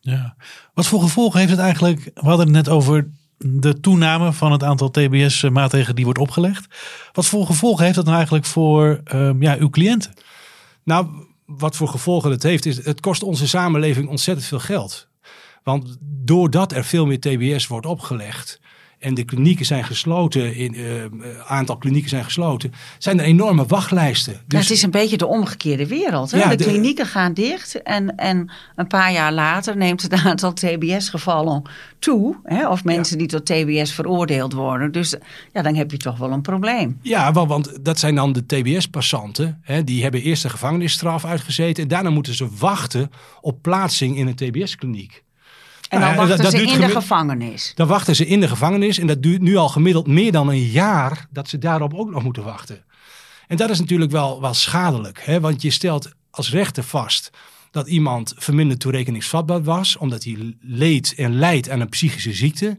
Ja. 0.00 0.36
Wat 0.74 0.86
voor 0.86 1.00
gevolgen 1.00 1.38
heeft 1.38 1.50
het 1.50 1.60
eigenlijk? 1.60 2.10
We 2.14 2.28
hadden 2.28 2.46
het 2.46 2.54
net 2.54 2.68
over 2.68 3.08
de 3.38 3.80
toename 3.80 4.32
van 4.32 4.52
het 4.52 4.62
aantal 4.62 4.90
TBS-maatregelen 4.90 5.96
die 5.96 6.04
wordt 6.04 6.20
opgelegd. 6.20 6.66
Wat 7.12 7.26
voor 7.26 7.46
gevolgen 7.46 7.84
heeft 7.84 7.96
dat 7.96 8.04
nou 8.04 8.16
eigenlijk 8.16 8.44
voor 8.44 9.00
um, 9.12 9.42
ja, 9.42 9.56
uw 9.58 9.70
cliënten? 9.70 10.12
Nou, 10.82 11.06
wat 11.46 11.76
voor 11.76 11.88
gevolgen 11.88 12.30
het 12.30 12.42
heeft, 12.42 12.66
is 12.66 12.84
het 12.84 13.00
kost 13.00 13.22
onze 13.22 13.48
samenleving 13.48 14.08
ontzettend 14.08 14.46
veel 14.46 14.58
geld. 14.58 15.08
Want 15.64 15.96
doordat 16.00 16.72
er 16.72 16.84
veel 16.84 17.06
meer 17.06 17.20
TBS 17.20 17.66
wordt 17.66 17.86
opgelegd, 17.86 18.60
en 19.04 19.14
de 19.14 19.24
klinieken 19.24 19.66
zijn 19.66 19.84
gesloten, 19.84 20.54
in 20.54 20.74
uh, 20.74 21.04
aantal 21.46 21.76
klinieken 21.76 22.10
zijn 22.10 22.24
gesloten, 22.24 22.72
zijn 22.98 23.18
er 23.18 23.24
enorme 23.24 23.66
wachtlijsten. 23.66 24.32
Dus... 24.32 24.42
Ja, 24.46 24.58
het 24.58 24.70
is 24.70 24.82
een 24.82 24.90
beetje 24.90 25.16
de 25.16 25.26
omgekeerde 25.26 25.86
wereld. 25.86 26.30
Hè? 26.30 26.38
Ja, 26.38 26.48
de, 26.48 26.56
de, 26.56 26.64
klinieken 26.64 27.06
gaan 27.06 27.34
dicht 27.34 27.82
en, 27.82 28.16
en 28.16 28.50
een 28.76 28.86
paar 28.86 29.12
jaar 29.12 29.32
later 29.32 29.76
neemt 29.76 30.02
het 30.02 30.12
aantal 30.24 30.52
TBS-gevallen 30.52 31.62
toe. 31.98 32.36
Hè? 32.42 32.68
Of 32.68 32.84
mensen 32.84 33.20
ja. 33.20 33.26
die 33.26 33.40
tot 33.40 33.46
TBS 33.46 33.92
veroordeeld 33.92 34.52
worden. 34.52 34.92
Dus 34.92 35.14
ja, 35.52 35.62
dan 35.62 35.74
heb 35.74 35.90
je 35.90 35.96
toch 35.96 36.18
wel 36.18 36.32
een 36.32 36.42
probleem. 36.42 36.98
Ja, 37.02 37.32
want, 37.32 37.48
want 37.48 37.84
dat 37.84 37.98
zijn 37.98 38.14
dan 38.14 38.32
de 38.32 38.46
TBS-passanten. 38.46 39.62
Die 39.84 40.02
hebben 40.02 40.22
eerst 40.22 40.44
een 40.44 40.50
gevangenisstraf 40.50 41.24
uitgezeten 41.24 41.82
en 41.82 41.88
daarna 41.88 42.10
moeten 42.10 42.34
ze 42.34 42.48
wachten 42.58 43.10
op 43.40 43.62
plaatsing 43.62 44.16
in 44.16 44.26
een 44.26 44.34
TBS-kliniek. 44.34 45.23
En 45.88 46.00
dan 46.00 46.14
wachten 46.14 46.36
dat, 46.36 46.52
dat 46.52 46.60
ze 46.60 46.66
in 46.66 46.80
de 46.80 46.88
gevangenis. 46.88 47.72
Dan 47.74 47.86
wachten 47.86 48.16
ze 48.16 48.26
in 48.26 48.40
de 48.40 48.48
gevangenis. 48.48 48.98
En 48.98 49.06
dat 49.06 49.22
duurt 49.22 49.40
nu 49.40 49.56
al 49.56 49.68
gemiddeld 49.68 50.06
meer 50.06 50.32
dan 50.32 50.48
een 50.48 50.64
jaar 50.64 51.26
dat 51.30 51.48
ze 51.48 51.58
daarop 51.58 51.94
ook 51.94 52.10
nog 52.10 52.22
moeten 52.22 52.44
wachten. 52.44 52.84
En 53.46 53.56
dat 53.56 53.70
is 53.70 53.78
natuurlijk 53.78 54.10
wel, 54.10 54.40
wel 54.40 54.54
schadelijk. 54.54 55.20
Hè? 55.24 55.40
Want 55.40 55.62
je 55.62 55.70
stelt 55.70 56.10
als 56.30 56.50
rechter 56.50 56.82
vast 56.82 57.30
dat 57.70 57.88
iemand 57.88 58.34
verminderd 58.36 58.80
toerekeningsvatbaar 58.80 59.62
was. 59.62 59.96
Omdat 59.96 60.24
hij 60.24 60.56
leed 60.60 61.14
en 61.14 61.34
lijdt 61.38 61.70
aan 61.70 61.80
een 61.80 61.88
psychische 61.88 62.32
ziekte. 62.32 62.78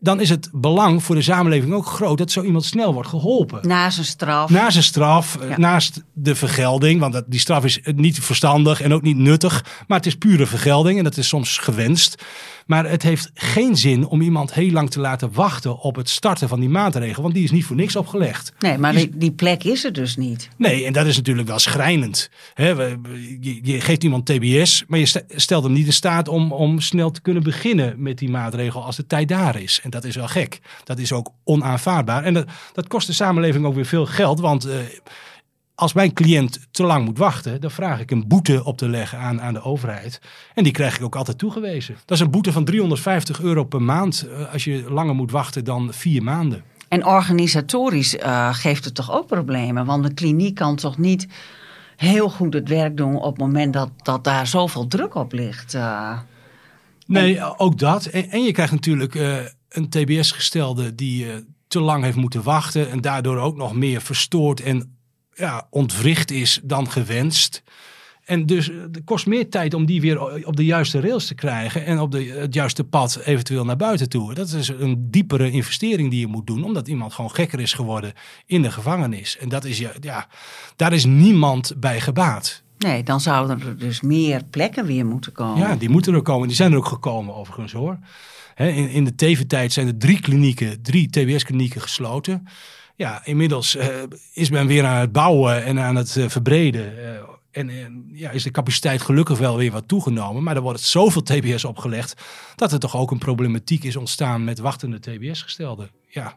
Dan 0.00 0.20
is 0.20 0.28
het 0.30 0.48
belang 0.52 1.02
voor 1.02 1.14
de 1.14 1.22
samenleving 1.22 1.72
ook 1.72 1.86
groot 1.86 2.18
dat 2.18 2.30
zo 2.30 2.42
iemand 2.42 2.64
snel 2.64 2.92
wordt 2.94 3.08
geholpen. 3.08 3.68
Na 3.68 3.90
zijn 3.90 4.06
straf. 4.06 4.50
Na 4.50 4.70
zijn 4.70 4.84
straf, 4.84 5.36
eh, 5.36 5.48
Ja. 5.48 5.58
naast 5.58 6.02
de 6.12 6.34
vergelding, 6.34 7.00
want 7.00 7.12
dat, 7.12 7.24
die 7.26 7.40
straf 7.40 7.64
is 7.64 7.80
niet 7.94 8.20
verstandig 8.20 8.80
en 8.80 8.92
ook 8.92 9.02
niet 9.02 9.16
nuttig, 9.16 9.64
maar 9.86 9.96
het 9.96 10.06
is 10.06 10.16
pure 10.16 10.46
vergelding 10.46 10.98
en 10.98 11.04
dat 11.04 11.16
is 11.16 11.28
soms 11.28 11.58
gewenst. 11.58 12.22
Maar 12.70 12.90
het 12.90 13.02
heeft 13.02 13.30
geen 13.34 13.76
zin 13.76 14.06
om 14.06 14.20
iemand 14.20 14.54
heel 14.54 14.70
lang 14.70 14.90
te 14.90 15.00
laten 15.00 15.32
wachten 15.32 15.78
op 15.78 15.96
het 15.96 16.08
starten 16.08 16.48
van 16.48 16.60
die 16.60 16.68
maatregel, 16.68 17.22
want 17.22 17.34
die 17.34 17.44
is 17.44 17.50
niet 17.50 17.64
voor 17.64 17.76
niks 17.76 17.96
opgelegd. 17.96 18.52
Nee, 18.58 18.78
maar 18.78 18.92
die, 18.92 19.10
die 19.16 19.32
plek 19.32 19.64
is 19.64 19.84
er 19.84 19.92
dus 19.92 20.16
niet. 20.16 20.48
Nee, 20.56 20.84
en 20.84 20.92
dat 20.92 21.06
is 21.06 21.16
natuurlijk 21.16 21.48
wel 21.48 21.58
schrijnend. 21.58 22.30
We- 22.54 22.98
je, 23.40 23.58
je 23.62 23.80
geeft 23.80 24.04
iemand 24.04 24.26
TBS, 24.26 24.84
maar 24.88 24.98
je 24.98 25.06
st- 25.06 25.24
stelt 25.28 25.64
hem 25.64 25.72
niet 25.72 25.86
in 25.86 25.92
staat 25.92 26.28
om, 26.28 26.52
om 26.52 26.80
snel 26.80 27.10
te 27.10 27.20
kunnen 27.20 27.42
beginnen 27.42 28.02
met 28.02 28.18
die 28.18 28.30
maatregel 28.30 28.84
als 28.84 28.96
de 28.96 29.06
tijd 29.06 29.28
daar 29.28 29.60
is. 29.60 29.80
En 29.82 29.90
dat 29.90 30.04
is 30.04 30.16
wel 30.16 30.28
gek. 30.28 30.60
Dat 30.84 30.98
is 30.98 31.12
ook 31.12 31.30
onaanvaardbaar. 31.44 32.24
En 32.24 32.34
dat, 32.34 32.46
dat 32.72 32.86
kost 32.88 33.06
de 33.06 33.12
samenleving 33.12 33.64
ook 33.64 33.74
weer 33.74 33.86
veel 33.86 34.06
geld, 34.06 34.40
want 34.40 34.64
eh, 34.64 34.74
als 35.80 35.92
mijn 35.92 36.12
cliënt 36.12 36.66
te 36.70 36.82
lang 36.82 37.04
moet 37.04 37.18
wachten, 37.18 37.60
dan 37.60 37.70
vraag 37.70 38.00
ik 38.00 38.10
een 38.10 38.28
boete 38.28 38.64
op 38.64 38.76
te 38.76 38.88
leggen 38.88 39.18
aan, 39.18 39.40
aan 39.40 39.52
de 39.52 39.62
overheid. 39.62 40.20
En 40.54 40.64
die 40.64 40.72
krijg 40.72 40.96
ik 40.96 41.04
ook 41.04 41.16
altijd 41.16 41.38
toegewezen. 41.38 41.94
Dat 42.04 42.16
is 42.16 42.24
een 42.24 42.30
boete 42.30 42.52
van 42.52 42.64
350 42.64 43.40
euro 43.40 43.64
per 43.64 43.82
maand 43.82 44.26
eh, 44.26 44.52
als 44.52 44.64
je 44.64 44.84
langer 44.88 45.14
moet 45.14 45.30
wachten 45.30 45.64
dan 45.64 45.92
vier 45.92 46.22
maanden. 46.22 46.62
En 46.88 47.06
organisatorisch 47.06 48.16
eh, 48.16 48.54
geeft 48.54 48.84
het 48.84 48.94
toch 48.94 49.12
ook 49.12 49.26
problemen? 49.26 49.84
Want 49.86 50.04
de 50.04 50.14
kliniek 50.14 50.54
kan 50.54 50.76
toch 50.76 50.98
niet 50.98 51.26
heel 51.96 52.30
goed 52.30 52.54
het 52.54 52.68
werk 52.68 52.96
doen 52.96 53.16
op 53.16 53.30
het 53.30 53.38
moment 53.38 53.72
dat, 53.72 53.90
dat 54.02 54.24
daar 54.24 54.46
zoveel 54.46 54.86
druk 54.86 55.14
op 55.14 55.32
ligt. 55.32 55.74
eh. 55.74 56.18
Nee, 57.06 57.58
ook 57.58 57.78
dat. 57.78 58.06
En, 58.06 58.30
en 58.30 58.42
je 58.42 58.52
krijgt 58.52 58.72
natuurlijk 58.72 59.14
een 59.68 59.88
TBS-gestelde 59.88 60.94
die 60.94 61.26
te 61.68 61.80
lang 61.80 62.04
heeft 62.04 62.16
moeten 62.16 62.42
wachten. 62.42 62.90
En 62.90 63.00
daardoor 63.00 63.38
ook 63.38 63.56
nog 63.56 63.74
meer 63.74 64.00
verstoord 64.00 64.60
en 64.60 64.98
ja, 65.40 65.66
ontwricht 65.70 66.30
is 66.30 66.60
dan 66.62 66.90
gewenst. 66.90 67.62
En 68.24 68.46
dus 68.46 68.70
eh, 68.70 68.76
het 68.80 69.00
kost 69.04 69.26
meer 69.26 69.50
tijd 69.50 69.74
om 69.74 69.86
die 69.86 70.00
weer 70.00 70.46
op 70.46 70.56
de 70.56 70.64
juiste 70.64 71.00
rails 71.00 71.26
te 71.26 71.34
krijgen. 71.34 71.84
En 71.84 71.98
op 71.98 72.10
de, 72.10 72.24
het 72.24 72.54
juiste 72.54 72.84
pad 72.84 73.20
eventueel 73.24 73.64
naar 73.64 73.76
buiten 73.76 74.08
toe. 74.08 74.34
Dat 74.34 74.48
is 74.48 74.68
een 74.68 75.10
diepere 75.10 75.50
investering 75.50 76.10
die 76.10 76.20
je 76.20 76.26
moet 76.26 76.46
doen. 76.46 76.64
Omdat 76.64 76.88
iemand 76.88 77.12
gewoon 77.12 77.30
gekker 77.30 77.60
is 77.60 77.72
geworden 77.72 78.12
in 78.46 78.62
de 78.62 78.70
gevangenis. 78.70 79.38
En 79.38 79.48
dat 79.48 79.64
is, 79.64 79.78
ja, 79.78 79.92
ja, 80.00 80.26
daar 80.76 80.92
is 80.92 81.04
niemand 81.04 81.72
bij 81.76 82.00
gebaat. 82.00 82.62
Nee, 82.78 83.02
dan 83.02 83.20
zouden 83.20 83.60
er 83.60 83.78
dus 83.78 84.00
meer 84.00 84.44
plekken 84.50 84.86
weer 84.86 85.06
moeten 85.06 85.32
komen. 85.32 85.58
Ja, 85.58 85.76
die 85.76 85.88
moeten 85.88 86.14
er 86.14 86.22
komen. 86.22 86.48
Die 86.48 86.56
zijn 86.56 86.72
er 86.72 86.78
ook 86.78 86.86
gekomen 86.86 87.34
overigens 87.34 87.72
hoor. 87.72 87.98
In, 88.56 88.90
in 88.90 89.04
de 89.04 89.14
TV-tijd 89.14 89.72
zijn 89.72 89.86
er 89.86 89.98
drie 89.98 90.20
klinieken, 90.20 90.82
drie 90.82 91.10
TBS-klinieken 91.10 91.80
gesloten. 91.80 92.46
Ja, 93.00 93.20
inmiddels 93.24 93.76
eh, 93.76 93.88
is 94.32 94.50
men 94.50 94.66
weer 94.66 94.84
aan 94.84 95.00
het 95.00 95.12
bouwen 95.12 95.64
en 95.64 95.78
aan 95.78 95.96
het 95.96 96.16
eh, 96.16 96.28
verbreden. 96.28 96.98
Eh, 96.98 97.20
en 97.50 97.68
eh, 97.68 97.76
ja, 98.12 98.30
is 98.30 98.42
de 98.42 98.50
capaciteit 98.50 99.02
gelukkig 99.02 99.38
wel 99.38 99.56
weer 99.56 99.70
wat 99.72 99.88
toegenomen. 99.88 100.42
Maar 100.42 100.56
er 100.56 100.62
wordt 100.62 100.80
zoveel 100.80 101.22
TBS 101.22 101.64
opgelegd 101.64 102.22
dat 102.56 102.72
er 102.72 102.78
toch 102.78 102.96
ook 102.96 103.10
een 103.10 103.18
problematiek 103.18 103.84
is 103.84 103.96
ontstaan 103.96 104.44
met 104.44 104.58
wachtende 104.58 105.00
TBS-gestelden. 105.00 105.90
Ja, 106.08 106.36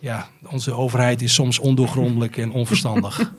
ja, 0.00 0.28
onze 0.46 0.72
overheid 0.72 1.22
is 1.22 1.34
soms 1.34 1.58
ondoorgrondelijk 1.58 2.36
en 2.36 2.52
onverstandig. 2.52 3.32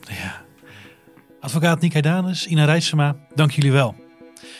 Advocaat 1.40 1.80
Nick 1.80 1.92
Heidanus, 1.92 2.46
Ina 2.46 2.64
Rijtsema, 2.64 3.16
dank 3.34 3.50
jullie 3.50 3.72
wel. 3.72 4.05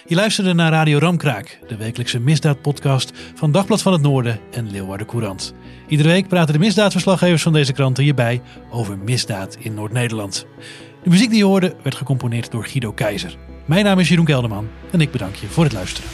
Je 0.07 0.15
luisterde 0.15 0.53
naar 0.53 0.73
Radio 0.73 0.99
Ramkraak, 0.99 1.59
de 1.69 1.77
wekelijkse 1.77 2.21
misdaadpodcast 2.21 3.13
van 3.35 3.53
Dagblad 3.53 3.83
van 3.83 3.93
het 3.93 4.03
Noorden 4.03 4.41
en 4.51 4.71
Leeuwarden 4.71 5.07
Courant. 5.07 5.55
Iedere 5.89 6.09
week 6.09 6.29
praten 6.29 6.53
de 6.53 6.59
misdaadverslaggevers 6.59 7.43
van 7.43 7.53
deze 7.53 7.73
kranten 7.73 8.05
hierbij 8.05 8.43
over 8.71 8.99
misdaad 8.99 9.57
in 9.61 9.75
Noord-Nederland. 9.75 10.47
De 11.03 11.11
muziek 11.11 11.29
die 11.29 11.39
je 11.39 11.45
hoorde 11.45 11.75
werd 11.83 11.95
gecomponeerd 11.95 12.51
door 12.51 12.65
Guido 12.65 12.93
Keizer. 12.93 13.37
Mijn 13.67 13.85
naam 13.85 13.99
is 13.99 14.09
Jeroen 14.09 14.25
Kelderman 14.25 14.69
en 14.93 15.01
ik 15.01 15.11
bedank 15.11 15.35
je 15.35 15.47
voor 15.47 15.65
het 15.65 15.73
luisteren. 15.73 16.11